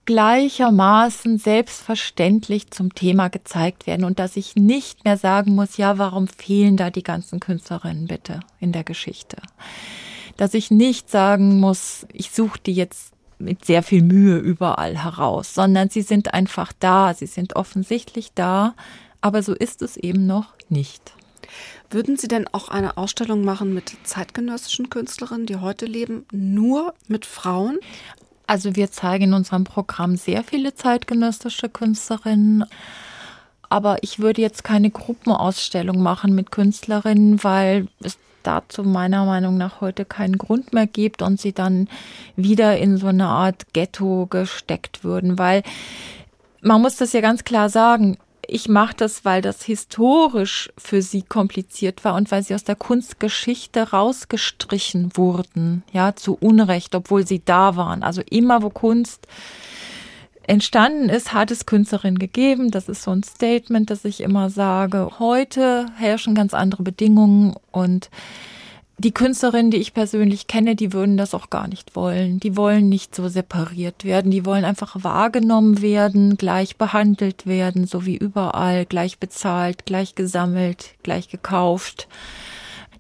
gleichermaßen 0.06 1.38
selbstverständlich 1.38 2.72
zum 2.72 2.96
Thema 2.96 3.30
gezeigt 3.30 3.88
werden 3.88 4.04
und 4.04 4.20
dass 4.20 4.36
ich 4.36 4.56
nicht 4.56 5.06
mehr 5.06 5.18
sagen 5.18 5.56
muss, 5.56 5.78
ja, 5.78 5.98
warum 5.98 6.28
fehlen 6.28 6.76
da 6.76 6.90
die 6.90 7.04
ganzen 7.04 7.40
Künstlerinnen 7.40 8.08
bitte 8.08 8.40
in 8.60 8.72
der 8.72 8.84
Geschichte? 8.84 9.38
Dass 10.38 10.54
ich 10.54 10.72
nicht 10.72 11.10
sagen 11.10 11.60
muss, 11.60 12.08
ich 12.12 12.32
suche 12.32 12.60
die 12.66 12.74
jetzt 12.74 13.14
mit 13.42 13.66
sehr 13.66 13.84
viel 13.84 14.04
Mühe 14.04 14.38
überall 14.38 14.98
heraus, 14.98 15.54
sondern 15.54 15.90
sie 15.90 16.02
sind 16.02 16.34
einfach 16.34 16.74
da, 16.80 17.14
sie 17.14 17.26
sind 17.26 17.56
offensichtlich 17.56 18.32
da, 18.34 18.76
aber 19.22 19.44
so 19.44 19.54
ist 19.54 19.82
es 19.82 19.98
eben 19.98 20.26
noch 20.26 20.54
nicht. 20.70 21.14
Würden 21.90 22.16
Sie 22.16 22.30
denn 22.30 22.48
auch 22.54 22.70
eine 22.70 22.96
Ausstellung 22.96 23.44
machen 23.44 23.74
mit 23.74 23.92
zeitgenössischen 24.04 24.90
Künstlerinnen, 24.90 25.46
die 25.46 25.58
heute 25.58 25.86
leben, 25.86 26.26
nur 26.32 26.94
mit 27.08 27.26
Frauen? 27.26 27.80
Also 28.48 28.76
wir 28.76 28.92
zeigen 28.92 29.26
in 29.26 29.34
unserem 29.34 29.66
Programm 29.66 30.16
sehr 30.16 30.44
viele 30.44 30.74
zeitgenössische 30.74 31.70
Künstlerinnen, 31.70 32.66
aber 33.70 34.04
ich 34.04 34.20
würde 34.20 34.42
jetzt 34.42 34.64
keine 34.64 34.90
Gruppenausstellung 34.90 36.02
machen 36.02 36.36
mit 36.36 36.52
Künstlerinnen, 36.52 37.44
weil 37.44 37.88
es 38.02 38.18
dazu 38.44 38.84
meiner 38.84 39.26
Meinung 39.26 39.58
nach 39.58 39.82
heute 39.82 40.06
keinen 40.06 40.38
Grund 40.38 40.74
mehr 40.74 40.88
gibt 40.88 41.22
und 41.22 41.40
sie 41.40 41.54
dann 41.54 41.88
wieder 42.36 42.78
in 42.78 42.98
so 42.98 43.08
eine 43.08 43.28
Art 43.28 43.74
Ghetto 43.74 44.28
gesteckt 44.28 45.04
würden, 45.04 45.38
weil 45.38 45.64
man 46.62 46.82
muss 46.82 46.96
das 46.96 47.14
ja 47.14 47.22
ganz 47.22 47.44
klar 47.44 47.70
sagen, 47.70 48.18
ich 48.48 48.68
mache 48.68 48.96
das, 48.98 49.24
weil 49.24 49.42
das 49.42 49.64
historisch 49.64 50.72
für 50.78 51.02
sie 51.02 51.22
kompliziert 51.22 52.04
war 52.04 52.16
und 52.16 52.32
weil 52.32 52.44
sie 52.44 52.54
aus 52.54 52.64
der 52.64 52.76
Kunstgeschichte 52.76 53.92
rausgestrichen 53.92 55.16
wurden, 55.16 55.84
ja, 55.94 56.16
zu 56.16 56.38
Unrecht, 56.40 56.94
obwohl 56.96 57.26
sie 57.26 57.42
da 57.44 57.76
waren. 57.76 58.04
Also 58.04 58.22
immer, 58.30 58.62
wo 58.62 58.70
Kunst 58.70 59.28
entstanden 60.48 61.10
ist, 61.10 61.34
hat 61.34 61.52
es 61.52 61.66
Künstlerinnen 61.66 62.20
gegeben. 62.20 62.72
Das 62.72 62.90
ist 62.90 63.04
so 63.04 63.12
ein 63.12 63.24
Statement, 63.24 63.90
das 63.90 64.06
ich 64.06 64.22
immer 64.22 64.50
sage. 64.50 65.10
Heute 65.20 65.86
herrschen 65.98 66.36
ganz 66.36 66.54
andere 66.54 66.84
Bedingungen 66.84 67.56
und 67.72 68.10
die 68.98 69.14
Künstlerinnen, 69.14 69.72
die 69.72 69.78
ich 69.78 69.96
persönlich 69.96 70.46
kenne, 70.46 70.76
die 70.76 70.94
würden 70.94 71.18
das 71.18 71.34
auch 71.34 71.50
gar 71.50 71.68
nicht 71.68 71.96
wollen. 71.96 72.40
Die 72.40 72.56
wollen 72.56 72.88
nicht 72.88 73.16
so 73.16 73.28
separiert 73.30 74.06
werden. 74.06 74.30
Die 74.30 74.46
wollen 74.46 74.64
einfach 74.64 74.96
wahrgenommen 75.04 75.82
werden, 75.82 76.38
gleich 76.38 76.78
behandelt 76.78 77.48
werden, 77.48 77.88
so 77.88 78.06
wie 78.06 78.16
überall, 78.16 78.86
gleich 78.86 79.18
bezahlt, 79.18 79.88
gleich 79.88 80.14
gesammelt, 80.14 80.92
gleich 81.02 81.30
gekauft. 81.30 82.08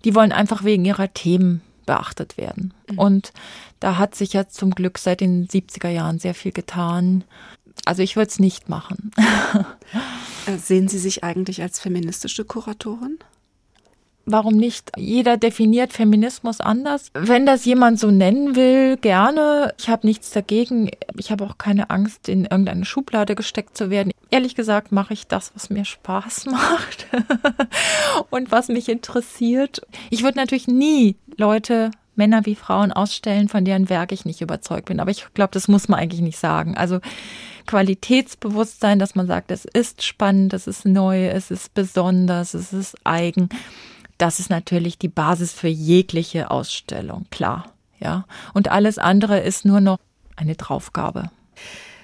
Die 0.03 0.15
wollen 0.15 0.31
einfach 0.31 0.63
wegen 0.63 0.85
ihrer 0.85 1.13
Themen 1.13 1.61
beachtet 1.85 2.37
werden. 2.37 2.73
Mhm. 2.89 2.99
Und 2.99 3.33
da 3.79 3.97
hat 3.97 4.15
sich 4.15 4.33
ja 4.33 4.47
zum 4.47 4.71
Glück 4.71 4.97
seit 4.97 5.21
den 5.21 5.47
70er 5.47 5.89
Jahren 5.89 6.19
sehr 6.19 6.33
viel 6.33 6.51
getan. 6.51 7.23
Also 7.85 8.03
ich 8.03 8.15
würde 8.15 8.29
es 8.29 8.39
nicht 8.39 8.69
machen. 8.69 9.11
Äh, 10.47 10.57
sehen 10.57 10.87
Sie 10.87 10.97
sich 10.97 11.23
eigentlich 11.23 11.61
als 11.61 11.79
feministische 11.79 12.45
Kuratorin? 12.45 13.19
Warum 14.31 14.55
nicht? 14.55 14.91
Jeder 14.95 15.35
definiert 15.35 15.91
Feminismus 15.91 16.61
anders. 16.61 17.11
Wenn 17.13 17.45
das 17.45 17.65
jemand 17.65 17.99
so 17.99 18.11
nennen 18.11 18.55
will, 18.55 18.95
gerne. 18.95 19.73
Ich 19.77 19.89
habe 19.89 20.07
nichts 20.07 20.31
dagegen. 20.31 20.89
Ich 21.17 21.31
habe 21.31 21.43
auch 21.45 21.57
keine 21.57 21.89
Angst, 21.89 22.29
in 22.29 22.45
irgendeine 22.45 22.85
Schublade 22.85 23.35
gesteckt 23.35 23.75
zu 23.75 23.89
werden. 23.89 24.13
Ehrlich 24.29 24.55
gesagt 24.55 24.93
mache 24.93 25.13
ich 25.13 25.27
das, 25.27 25.51
was 25.53 25.69
mir 25.69 25.83
Spaß 25.83 26.45
macht 26.45 27.07
und 28.29 28.51
was 28.51 28.69
mich 28.69 28.87
interessiert. 28.87 29.81
Ich 30.09 30.23
würde 30.23 30.37
natürlich 30.37 30.67
nie 30.67 31.17
Leute 31.35 31.91
Männer 32.15 32.45
wie 32.45 32.55
Frauen 32.55 32.93
ausstellen, 32.93 33.49
von 33.49 33.65
deren 33.65 33.89
Werk 33.89 34.13
ich 34.13 34.23
nicht 34.23 34.39
überzeugt 34.39 34.85
bin. 34.85 35.01
Aber 35.01 35.11
ich 35.11 35.25
glaube, 35.33 35.51
das 35.51 35.67
muss 35.67 35.89
man 35.89 35.99
eigentlich 35.99 36.21
nicht 36.21 36.37
sagen. 36.37 36.77
Also 36.77 36.99
Qualitätsbewusstsein, 37.67 38.97
dass 38.97 39.15
man 39.15 39.27
sagt, 39.27 39.51
es 39.51 39.65
ist 39.65 40.03
spannend, 40.03 40.53
es 40.53 40.67
ist 40.67 40.85
neu, 40.85 41.27
es 41.27 41.51
ist 41.51 41.73
besonders, 41.73 42.53
es 42.53 42.71
ist 42.71 42.95
eigen 43.03 43.49
das 44.21 44.39
ist 44.39 44.49
natürlich 44.49 44.97
die 44.99 45.07
Basis 45.07 45.51
für 45.51 45.67
jegliche 45.67 46.51
Ausstellung, 46.51 47.25
klar. 47.31 47.73
Ja. 47.99 48.25
Und 48.53 48.69
alles 48.69 48.97
andere 48.97 49.39
ist 49.39 49.65
nur 49.65 49.81
noch 49.81 49.99
eine 50.35 50.55
Draufgabe. 50.55 51.31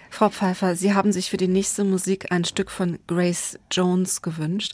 Frau 0.09 0.29
Pfeiffer, 0.29 0.75
Sie 0.75 0.93
haben 0.93 1.11
sich 1.11 1.29
für 1.29 1.37
die 1.37 1.47
nächste 1.47 1.83
Musik 1.83 2.31
ein 2.31 2.43
Stück 2.43 2.71
von 2.71 2.97
Grace 3.07 3.59
Jones 3.71 4.21
gewünscht. 4.21 4.73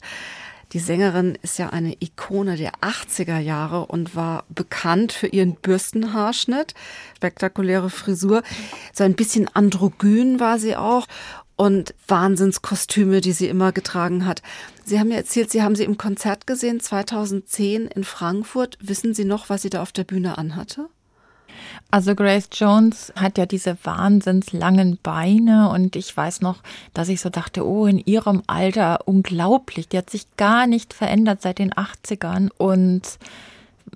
Die 0.72 0.78
Sängerin 0.78 1.38
ist 1.42 1.58
ja 1.58 1.68
eine 1.70 1.94
Ikone 2.00 2.56
der 2.56 2.72
80er 2.80 3.38
Jahre 3.38 3.86
und 3.86 4.16
war 4.16 4.44
bekannt 4.48 5.12
für 5.12 5.26
ihren 5.26 5.54
Bürstenhaarschnitt, 5.54 6.74
spektakuläre 7.16 7.90
Frisur. 7.90 8.42
So 8.92 9.04
ein 9.04 9.14
bisschen 9.14 9.48
androgyn 9.54 10.40
war 10.40 10.58
sie 10.58 10.76
auch 10.76 11.06
und 11.56 11.94
Wahnsinnskostüme, 12.08 13.20
die 13.20 13.32
sie 13.32 13.48
immer 13.48 13.72
getragen 13.72 14.26
hat. 14.26 14.42
Sie 14.84 14.98
haben 14.98 15.10
ja 15.10 15.18
erzählt, 15.18 15.50
Sie 15.50 15.62
haben 15.62 15.76
sie 15.76 15.84
im 15.84 15.98
Konzert 15.98 16.46
gesehen 16.46 16.80
2010 16.80 17.86
in 17.86 18.04
Frankfurt. 18.04 18.76
Wissen 18.80 19.14
Sie 19.14 19.24
noch, 19.24 19.48
was 19.48 19.62
sie 19.62 19.70
da 19.70 19.82
auf 19.82 19.92
der 19.92 20.04
Bühne 20.04 20.36
anhatte? 20.38 20.88
Also 21.90 22.14
Grace 22.14 22.48
Jones 22.52 23.12
hat 23.14 23.38
ja 23.38 23.46
diese 23.46 23.76
wahnsinns 23.84 24.52
langen 24.52 24.98
Beine 25.02 25.70
und 25.70 25.94
ich 25.94 26.16
weiß 26.16 26.40
noch, 26.40 26.62
dass 26.92 27.08
ich 27.08 27.20
so 27.20 27.28
dachte, 27.28 27.64
oh, 27.66 27.86
in 27.86 27.98
ihrem 27.98 28.42
Alter 28.48 29.06
unglaublich. 29.06 29.88
Die 29.88 29.98
hat 29.98 30.10
sich 30.10 30.26
gar 30.36 30.66
nicht 30.66 30.92
verändert 30.92 31.42
seit 31.42 31.58
den 31.58 31.72
80ern 31.72 32.50
und 32.56 33.02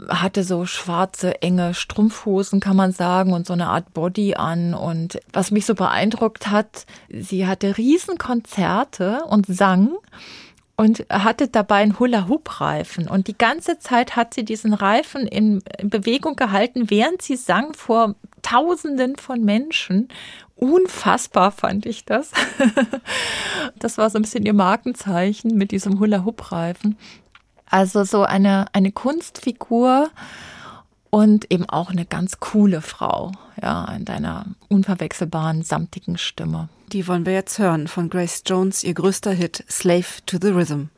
hatte 0.09 0.45
so 0.45 0.67
schwarze, 0.67 1.43
enge 1.43 1.75
Strumpfhosen, 1.75 2.61
kann 2.61 2.77
man 2.77 2.93
sagen, 2.93 3.33
und 3.33 3.47
so 3.47 3.53
eine 3.53 3.69
Art 3.69 3.93
Body 3.95 4.35
an. 4.35 4.75
Und 4.75 5.21
was 5.33 5.51
mich 5.51 5.67
so 5.67 5.75
beeindruckt 5.75 6.51
hat, 6.51 6.87
sie 7.09 7.47
hatte 7.47 7.77
Riesenkonzerte 7.77 9.25
und 9.25 9.47
sang 9.47 9.97
und 10.77 11.05
hatte 11.11 11.49
dabei 11.49 11.77
einen 11.77 11.99
Hula-Hoop-Reifen. 11.99 13.09
Und 13.09 13.27
die 13.27 13.37
ganze 13.37 13.79
Zeit 13.81 14.15
hat 14.15 14.33
sie 14.33 14.45
diesen 14.45 14.75
Reifen 14.75 15.27
in 15.27 15.61
Bewegung 15.83 16.37
gehalten, 16.37 16.89
während 16.89 17.21
sie 17.21 17.37
sang 17.37 17.75
vor 17.75 18.15
Tausenden 18.43 19.17
von 19.17 19.45
Menschen. 19.45 20.09
Unfassbar 20.55 21.51
fand 21.51 21.85
ich 21.85 22.05
das. 22.05 22.31
das 23.79 23.99
war 23.99 24.09
so 24.11 24.19
ein 24.19 24.23
bisschen 24.23 24.47
ihr 24.47 24.55
Markenzeichen 24.55 25.57
mit 25.57 25.73
diesem 25.73 25.99
Hula-Hoop-Reifen. 25.99 26.97
Also 27.71 28.05
so 28.05 28.23
eine, 28.23 28.67
eine 28.73 28.93
Kunstfigur 28.93 30.11
und 31.11 31.51
eben 31.51 31.69
auch 31.69 31.91
eine 31.91 32.05
ganz 32.05 32.41
coole 32.41 32.81
Frau, 32.81 33.33
ja, 33.61 33.85
in 33.93 34.05
deiner 34.05 34.47
unverwechselbaren, 34.69 35.63
samtigen 35.63 36.19
Stimme. 36.19 36.69
Die 36.93 37.07
wollen 37.07 37.27
wir 37.27 37.35
jetzt 37.35 37.59
hören 37.59 37.89
von 37.89 38.09
Grace 38.11 38.43
Jones, 38.47 38.83
ihr 38.85 38.95
größter 38.95 39.33
Hit 39.33 39.65
Slave 39.69 40.07
to 40.27 40.39
the 40.41 40.49
Rhythm. 40.49 40.89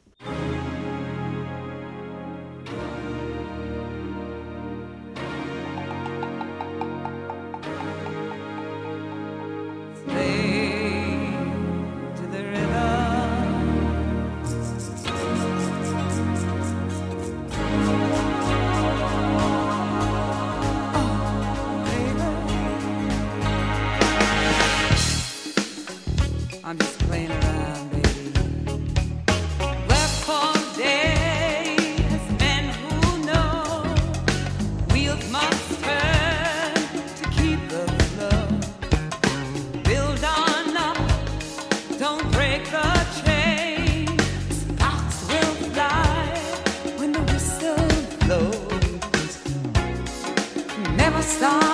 stop. 51.30 51.69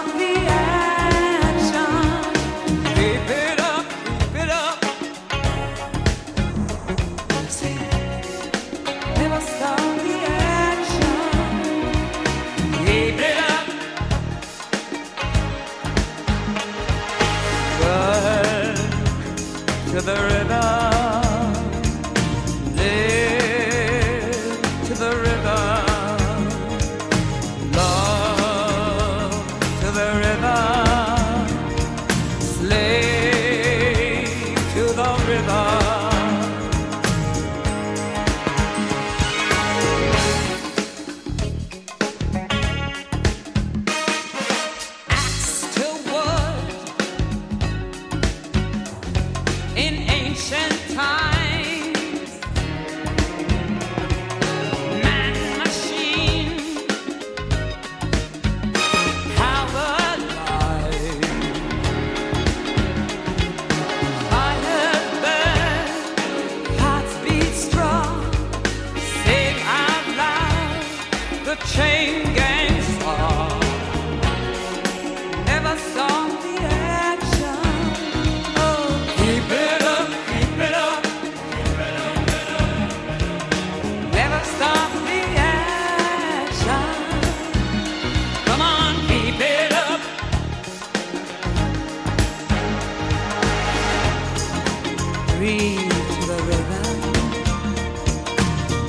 to 95.39 96.27
the 96.27 96.43
river. 96.49 96.83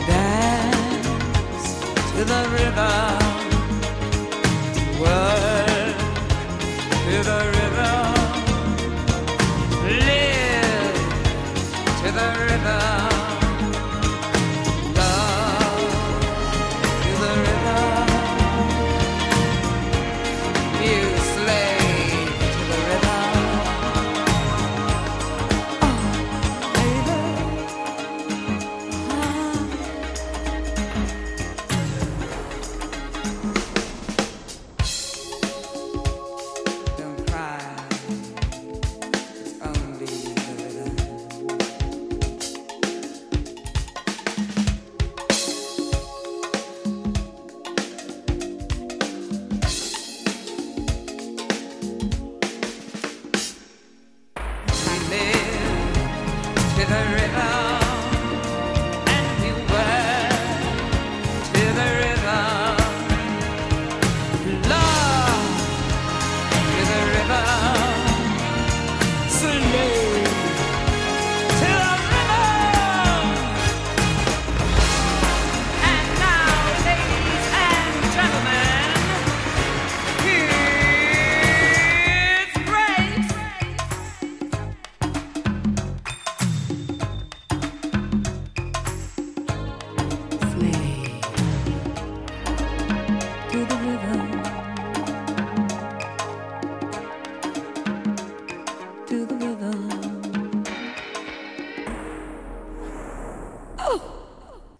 Dance 0.07 1.81
to 2.13 2.23
the 2.23 2.49
river. 2.53 3.26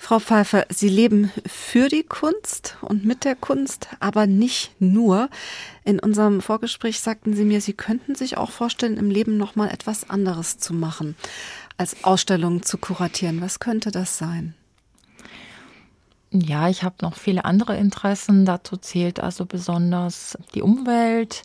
Frau 0.07 0.19
Pfeiffer, 0.19 0.65
Sie 0.69 0.87
leben 0.87 1.33
für 1.45 1.89
die 1.89 2.03
Kunst 2.03 2.77
und 2.79 3.03
mit 3.03 3.25
der 3.25 3.35
Kunst, 3.35 3.89
aber 3.99 4.25
nicht 4.25 4.71
nur. 4.79 5.29
In 5.83 5.99
unserem 5.99 6.39
Vorgespräch 6.39 7.01
sagten 7.01 7.35
Sie 7.35 7.43
mir, 7.43 7.59
Sie 7.59 7.73
könnten 7.73 8.15
sich 8.15 8.37
auch 8.37 8.51
vorstellen, 8.51 8.95
im 8.95 9.09
Leben 9.09 9.35
noch 9.35 9.57
mal 9.57 9.67
etwas 9.67 10.09
anderes 10.09 10.59
zu 10.59 10.73
machen, 10.73 11.17
als 11.75 12.05
Ausstellungen 12.05 12.63
zu 12.63 12.77
kuratieren. 12.77 13.41
Was 13.41 13.59
könnte 13.59 13.91
das 13.91 14.17
sein? 14.17 14.55
Ja, 16.31 16.69
ich 16.69 16.83
habe 16.83 16.95
noch 17.01 17.17
viele 17.17 17.43
andere 17.43 17.75
Interessen. 17.75 18.45
Dazu 18.45 18.77
zählt 18.77 19.19
also 19.19 19.45
besonders 19.45 20.37
die 20.55 20.61
Umwelt. 20.61 21.43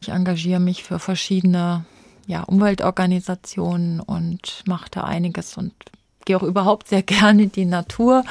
Ich 0.00 0.10
engagiere 0.10 0.60
mich 0.60 0.84
für 0.84 1.00
verschiedene 1.00 1.84
ja, 2.28 2.44
Umweltorganisationen 2.44 3.98
und 3.98 4.62
mache 4.64 4.90
da 4.92 5.02
einiges 5.02 5.56
und 5.56 5.74
gehe 6.30 6.36
auch 6.36 6.44
überhaupt 6.44 6.88
sehr 6.88 7.02
gerne 7.18 7.48
die 7.48 7.64
Natur. 7.64 8.24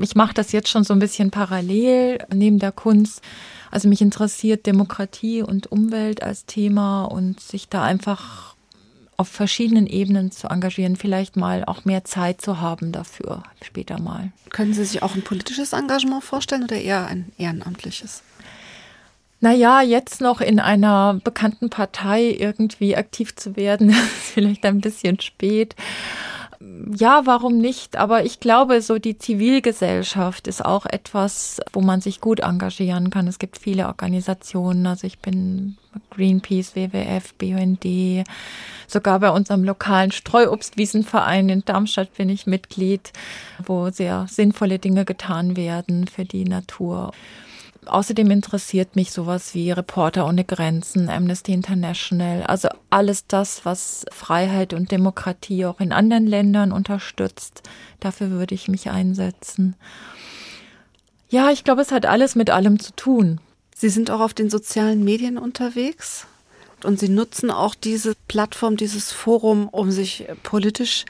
Ich 0.00 0.14
mache 0.14 0.34
das 0.34 0.52
jetzt 0.52 0.68
schon 0.68 0.84
so 0.84 0.92
ein 0.92 0.98
bisschen 0.98 1.30
parallel 1.30 2.18
neben 2.32 2.58
der 2.58 2.72
Kunst. 2.72 3.22
Also 3.70 3.88
mich 3.88 4.02
interessiert 4.02 4.66
Demokratie 4.66 5.42
und 5.42 5.72
Umwelt 5.72 6.22
als 6.22 6.44
Thema 6.44 7.04
und 7.04 7.40
sich 7.40 7.68
da 7.68 7.82
einfach 7.82 8.54
auf 9.16 9.28
verschiedenen 9.28 9.86
Ebenen 9.86 10.30
zu 10.30 10.48
engagieren, 10.48 10.96
vielleicht 10.96 11.36
mal 11.36 11.64
auch 11.64 11.84
mehr 11.84 12.04
Zeit 12.04 12.40
zu 12.40 12.60
haben 12.60 12.92
dafür 12.92 13.42
später 13.62 14.00
mal. 14.00 14.30
Können 14.50 14.74
Sie 14.74 14.84
sich 14.84 15.02
auch 15.02 15.14
ein 15.14 15.22
politisches 15.22 15.72
Engagement 15.72 16.22
vorstellen 16.22 16.62
oder 16.62 16.76
eher 16.76 17.06
ein 17.06 17.32
ehrenamtliches? 17.36 18.22
Naja, 19.40 19.82
jetzt 19.82 20.20
noch 20.20 20.40
in 20.40 20.58
einer 20.58 21.20
bekannten 21.22 21.70
Partei 21.70 22.36
irgendwie 22.38 22.96
aktiv 22.96 23.36
zu 23.36 23.56
werden, 23.56 23.90
ist 23.90 24.32
vielleicht 24.34 24.64
ein 24.64 24.80
bisschen 24.80 25.20
spät. 25.20 25.76
Ja, 26.92 27.22
warum 27.24 27.58
nicht? 27.58 27.96
Aber 27.96 28.24
ich 28.24 28.40
glaube, 28.40 28.82
so 28.82 28.98
die 28.98 29.16
Zivilgesellschaft 29.16 30.48
ist 30.48 30.64
auch 30.64 30.86
etwas, 30.86 31.60
wo 31.72 31.80
man 31.80 32.00
sich 32.00 32.20
gut 32.20 32.40
engagieren 32.40 33.10
kann. 33.10 33.28
Es 33.28 33.38
gibt 33.38 33.58
viele 33.58 33.86
Organisationen. 33.86 34.84
Also 34.88 35.06
ich 35.06 35.20
bin 35.20 35.76
Greenpeace, 36.10 36.74
WWF, 36.74 37.34
BUND. 37.34 38.26
Sogar 38.88 39.20
bei 39.20 39.30
unserem 39.30 39.62
lokalen 39.62 40.10
Streuobstwiesenverein 40.10 41.48
in 41.48 41.64
Darmstadt 41.64 42.12
bin 42.14 42.28
ich 42.28 42.48
Mitglied, 42.48 43.12
wo 43.64 43.90
sehr 43.90 44.26
sinnvolle 44.28 44.80
Dinge 44.80 45.04
getan 45.04 45.56
werden 45.56 46.08
für 46.08 46.24
die 46.24 46.44
Natur. 46.44 47.12
Außerdem 47.86 48.30
interessiert 48.30 48.96
mich 48.96 49.12
sowas 49.12 49.54
wie 49.54 49.70
Reporter 49.70 50.26
ohne 50.26 50.44
Grenzen, 50.44 51.08
Amnesty 51.08 51.52
International, 51.52 52.42
also 52.42 52.68
alles 52.90 53.26
das, 53.26 53.64
was 53.64 54.04
Freiheit 54.12 54.74
und 54.74 54.90
Demokratie 54.90 55.64
auch 55.64 55.80
in 55.80 55.92
anderen 55.92 56.26
Ländern 56.26 56.72
unterstützt. 56.72 57.62
Dafür 58.00 58.30
würde 58.30 58.54
ich 58.54 58.68
mich 58.68 58.90
einsetzen. 58.90 59.76
Ja, 61.30 61.50
ich 61.50 61.64
glaube, 61.64 61.82
es 61.82 61.92
hat 61.92 62.06
alles 62.06 62.34
mit 62.34 62.50
allem 62.50 62.78
zu 62.78 62.92
tun. 62.94 63.40
Sie 63.74 63.90
sind 63.90 64.10
auch 64.10 64.20
auf 64.20 64.34
den 64.34 64.50
sozialen 64.50 65.04
Medien 65.04 65.38
unterwegs 65.38 66.26
und 66.84 66.98
Sie 66.98 67.08
nutzen 67.08 67.50
auch 67.50 67.74
diese 67.74 68.14
Plattform, 68.26 68.76
dieses 68.76 69.12
Forum, 69.12 69.68
um 69.68 69.90
sich 69.90 70.26
politisch 70.42 71.04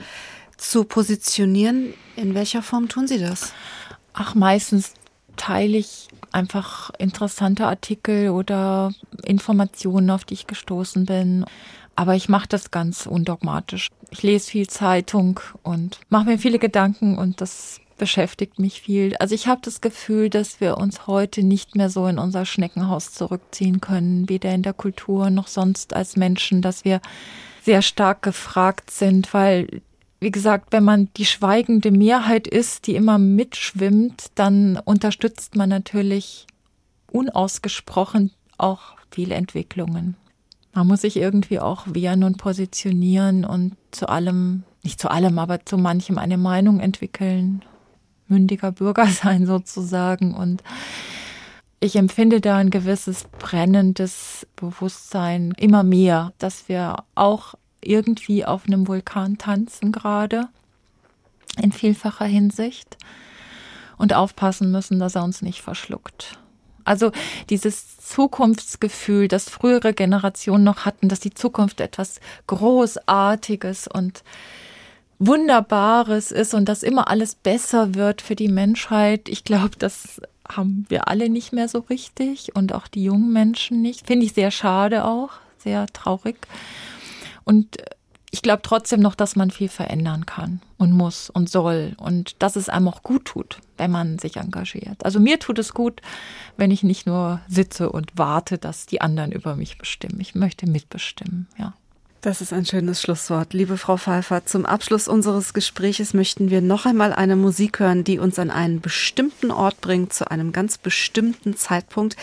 zu 0.57 0.85
positionieren. 0.85 1.95
In 2.17 2.35
welcher 2.35 2.63
Form 2.63 2.89
tun 2.89 3.07
Sie 3.07 3.19
das? 3.19 3.53
Ach, 4.13 4.35
meistens 4.35 4.95
teile 5.39 5.79
ich 5.79 6.09
einfach 6.31 6.91
interessante 6.99 7.67
Artikel 7.67 8.29
oder 8.29 8.93
Informationen, 9.25 10.11
auf 10.11 10.25
die 10.25 10.35
ich 10.35 10.47
gestoßen 10.47 11.07
bin. 11.07 11.47
Aber 11.97 12.15
ich 12.15 12.29
mache 12.29 12.49
das 12.49 12.71
ganz 12.71 13.07
undogmatisch. 13.07 13.89
Ich 14.11 14.23
lese 14.23 14.51
viel 14.51 14.69
Zeitung 14.69 15.41
und 15.63 16.01
mache 16.11 16.27
mir 16.27 16.39
viele 16.39 16.59
Gedanken 16.59 17.17
und 17.17 17.41
das 17.41 17.81
beschäftigt 17.97 18.59
mich 18.59 18.81
viel. 18.83 19.17
Also 19.17 19.35
ich 19.35 19.49
habe 19.49 19.61
das 19.65 19.81
Gefühl, 19.81 20.31
dass 20.31 20.61
wir 20.61 20.79
uns 20.79 21.07
heute 21.07 21.43
nicht 21.43 21.75
mehr 21.75 21.91
so 21.91 22.07
in 22.07 22.19
unser 22.19 22.47
Schneckenhaus 22.47 23.13
zurückziehen 23.13 23.81
können, 23.81 24.29
weder 24.29 24.55
in 24.55 24.63
der 24.63 24.73
Kultur 24.73 25.31
noch 25.31 25.49
sonst 25.49 25.95
als 25.95 26.17
Menschen, 26.17 26.63
dass 26.63 26.85
wir 26.85 27.01
sehr 27.63 27.83
stark 27.83 28.23
gefragt 28.23 28.91
sind, 28.91 29.35
weil 29.35 29.83
wie 30.21 30.31
gesagt, 30.31 30.73
wenn 30.73 30.85
man 30.85 31.09
die 31.17 31.25
schweigende 31.25 31.91
Mehrheit 31.91 32.49
ist, 32.49 32.87
die 32.87 32.97
immer 32.97 33.19
mitschwimmt, 33.19 34.27
dann 34.35 34.81
unterstützt 34.85 35.55
man 35.55 35.69
natürlich 35.69 36.47
unausgesprochen 37.11 38.33
auch 38.57 38.97
viele 39.11 39.35
Entwicklungen. 39.35 40.17
Man 40.75 40.87
muss 40.87 41.03
sich 41.03 41.17
irgendwie 41.17 41.61
auch 41.61 41.87
wehren 41.87 42.25
und 42.25 42.39
positionieren 42.39 43.45
und 43.45 43.77
zu 43.91 44.09
allem, 44.09 44.65
nicht 44.83 45.01
zu 45.01 45.11
allem, 45.11 45.39
aber 45.39 45.65
zu 45.65 45.79
manchem 45.79 46.19
eine 46.19 46.39
Meinung 46.39 46.81
entwickeln, 46.81 47.65
mündiger 48.27 48.73
Bürger 48.73 49.07
sein 49.07 49.47
sozusagen. 49.47 50.35
Und 50.35 50.63
ich 51.81 51.97
empfinde 51.97 52.41
da 52.41 52.57
ein 52.57 52.71
gewisses 52.71 53.25
brennendes 53.39 54.47
Bewusstsein 54.57 55.53
immer 55.57 55.85
mehr, 55.85 56.33
dass 56.39 56.69
wir 56.69 56.97
auch 57.15 57.55
irgendwie 57.81 58.45
auf 58.45 58.67
einem 58.67 58.89
Vulkan 58.89 59.39
tanzen 59.39 59.93
gerade 59.93 60.49
in 61.61 61.73
vielfacher 61.73 62.27
Hinsicht. 62.27 62.97
und 63.99 64.15
aufpassen 64.15 64.71
müssen, 64.71 64.99
dass 64.99 65.17
er 65.17 65.25
uns 65.25 65.43
nicht 65.43 65.61
verschluckt. 65.61 66.39
Also 66.85 67.13
dieses 67.51 67.99
Zukunftsgefühl, 67.99 69.29
das 69.29 69.51
frühere 69.51 69.93
Generationen 69.93 70.65
noch 70.65 70.87
hatten, 70.87 71.09
dass 71.09 71.21
die 71.21 71.35
Zukunft 71.35 71.81
etwas 71.81 72.21
Großartiges 72.47 73.89
und 73.89 74.23
Wunderbares 75.19 76.31
ist 76.31 76.55
und 76.55 76.69
dass 76.69 76.83
immer 76.83 77.09
alles 77.09 77.35
besser 77.35 77.95
wird 77.95 78.23
für 78.23 78.37
die 78.37 78.49
Menschheit. 78.49 79.29
Ich 79.29 79.45
glaube, 79.45 79.77
das 79.79 80.23
haben 80.49 80.87
wir 80.89 81.09
alle 81.09 81.29
nicht 81.29 81.53
mehr 81.53 81.69
so 81.69 81.81
richtig 81.81 82.55
und 82.55 82.73
auch 82.73 82.87
die 82.87 83.03
jungen 83.05 83.33
Menschen 83.33 83.83
nicht. 83.83 84.07
Finde 84.07 84.25
ich 84.25 84.33
sehr 84.33 84.51
schade 84.51 85.05
auch, 85.05 85.31
sehr 85.59 85.87
traurig. 85.89 86.37
Und 87.49 87.79
ich 88.31 88.43
glaube 88.43 88.61
trotzdem 88.63 89.01
noch, 89.01 89.15
dass 89.15 89.35
man 89.35 89.51
viel 89.51 89.71
verändern 89.71 90.27
kann 90.27 90.61
und 90.77 90.93
muss 90.93 91.31
und 91.31 91.49
soll 91.49 91.95
und 91.97 92.43
dass 92.43 92.57
es 92.57 92.69
einem 92.69 92.89
auch 92.89 93.03
gut 93.03 93.25
tut, 93.25 93.61
wenn 93.79 93.91
man 93.91 94.19
sich 94.19 94.37
engagiert. 94.37 95.03
Also 95.03 95.19
mir 95.19 95.39
tut 95.39 95.59
es 95.59 95.73
gut, 95.73 96.03
wenn 96.59 96.71
ich 96.71 96.83
nicht 96.83 97.07
nur 97.07 97.41
sitze 97.49 97.91
und 97.91 98.19
warte, 98.19 98.59
dass 98.59 98.85
die 98.85 99.01
anderen 99.01 99.33
über 99.33 99.57
mich 99.57 99.79
bestimmen. 99.79 100.21
Ich 100.21 100.35
möchte 100.35 100.69
mitbestimmen, 100.69 101.49
ja. 101.57 101.73
Das 102.29 102.43
ist 102.43 102.53
ein 102.53 102.67
schönes 102.67 103.01
Schlusswort. 103.01 103.55
Liebe 103.55 103.79
Frau 103.79 103.97
Pfeiffer, 103.97 104.45
zum 104.45 104.67
Abschluss 104.67 105.09
unseres 105.09 105.55
Gespräches 105.55 106.13
möchten 106.13 106.51
wir 106.51 106.61
noch 106.61 106.85
einmal 106.85 107.15
eine 107.15 107.37
Musik 107.37 107.81
hören, 107.81 108.05
die 108.05 108.19
uns 108.19 108.39
an 108.39 108.51
einen 108.51 108.83
bestimmten 108.83 109.51
Ort 109.51 109.81
bringt, 109.81 110.13
zu 110.13 110.31
einem 110.31 110.53
ganz 110.53 110.77
bestimmten 110.77 111.57
Zeitpunkt, 111.57 112.19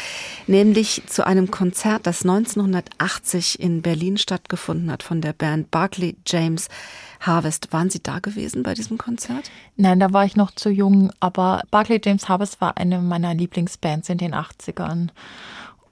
nämlich 0.46 1.02
zu 1.08 1.26
einem 1.26 1.50
Konzert, 1.50 2.06
das 2.06 2.22
1980 2.22 3.60
in 3.60 3.82
Berlin 3.82 4.20
stattgefunden 4.20 4.92
hat 4.92 5.02
von 5.02 5.22
der 5.22 5.34
Band 5.34 5.72
Barclay 5.72 6.16
James 6.28 6.68
Harvest. 7.20 7.74
Waren 7.74 7.90
Sie 7.90 8.04
da 8.04 8.20
gewesen 8.20 8.62
bei 8.62 8.76
diesem 8.76 9.00
Konzert? 9.00 9.50
Nein, 9.76 10.00
da 10.00 10.14
war 10.14 10.24
ich 10.24 10.36
noch 10.36 10.52
zu 10.52 10.70
jung, 10.70 11.12
aber 11.20 11.64
Barclay 11.72 12.00
James 12.04 12.30
Harvest 12.30 12.62
war 12.62 12.78
eine 12.78 13.00
meiner 13.00 13.34
Lieblingsbands 13.34 14.10
in 14.10 14.20
den 14.20 14.36
80ern. 14.36 15.10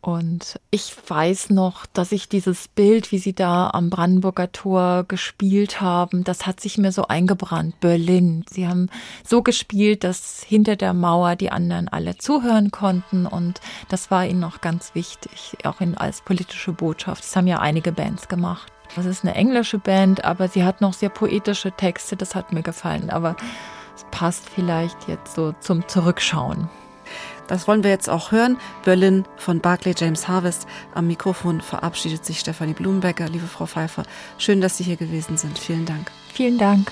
Und 0.04 0.60
ich 0.70 0.94
weiß 1.08 1.52
noch, 1.52 1.86
dass 1.86 2.12
ich 2.12 2.28
dieses 2.28 2.68
Bild, 2.68 3.14
wie 3.14 3.20
sie 3.20 3.32
da 3.32 3.70
am 3.70 3.90
Brandenburger 3.90 4.52
Tor 4.52 5.06
gespielt 5.08 5.80
haben, 5.80 6.26
das 6.26 6.46
hat 6.46 6.60
sich 6.60 6.78
mir 6.78 6.92
so 6.92 7.08
eingebrannt. 7.08 7.80
Berlin. 7.80 8.44
Sie 8.50 8.68
haben 8.68 8.90
so 9.24 9.42
gespielt, 9.42 10.04
dass 10.04 10.44
hinter 10.44 10.76
der 10.76 10.94
Mauer 10.94 11.38
die 11.38 11.54
anderen 11.54 11.88
alle 11.88 12.18
zuhören 12.18 12.70
konnten. 12.70 13.26
Und 13.26 13.62
das 13.88 14.12
war 14.12 14.26
ihnen 14.26 14.42
noch 14.42 14.60
ganz 14.60 14.94
wichtig, 14.94 15.56
auch 15.64 15.80
in, 15.80 15.98
als 15.98 16.20
politische 16.20 16.74
Botschaft. 16.74 17.24
Das 17.24 17.38
haben 17.38 17.48
ja 17.48 17.60
einige 17.60 17.94
Bands 17.94 18.28
gemacht. 18.28 18.74
Das 18.98 19.06
ist 19.06 19.24
eine 19.24 19.36
englische 19.36 19.80
Band, 19.80 20.26
aber 20.26 20.50
sie 20.50 20.66
hat 20.66 20.82
noch 20.82 20.92
sehr 20.92 21.10
poetische 21.10 21.72
Texte. 21.72 22.18
Das 22.18 22.36
hat 22.36 22.52
mir 22.52 22.62
gefallen. 22.62 23.10
Aber 23.10 23.38
es 23.96 24.06
passt 24.12 24.50
vielleicht 24.50 25.08
jetzt 25.08 25.34
so 25.34 25.54
zum 25.62 25.88
Zurückschauen. 25.88 26.70
Das 27.48 27.68
wollen 27.68 27.84
wir 27.84 27.92
jetzt 27.92 28.10
auch 28.10 28.32
hören. 28.32 28.58
Berlin 28.86 29.26
von 29.38 29.60
Barclay 29.60 29.94
James 29.98 30.28
Harvest. 30.28 30.68
Am 30.94 31.08
Mikrofon 31.08 31.62
verabschiedet 31.62 32.26
sich 32.26 32.40
Stefanie 32.40 32.74
Blumenbecker. 32.74 33.28
Liebe 33.28 33.48
Frau 33.48 33.66
Pfeiffer, 33.66 34.04
schön, 34.38 34.62
dass 34.62 34.78
Sie 34.78 34.84
hier 34.84 34.98
gewesen 34.98 35.38
sind. 35.38 35.60
Vielen 35.60 35.86
Dank. 35.86 36.12
Vielen 36.34 36.58
Dank. 36.58 36.92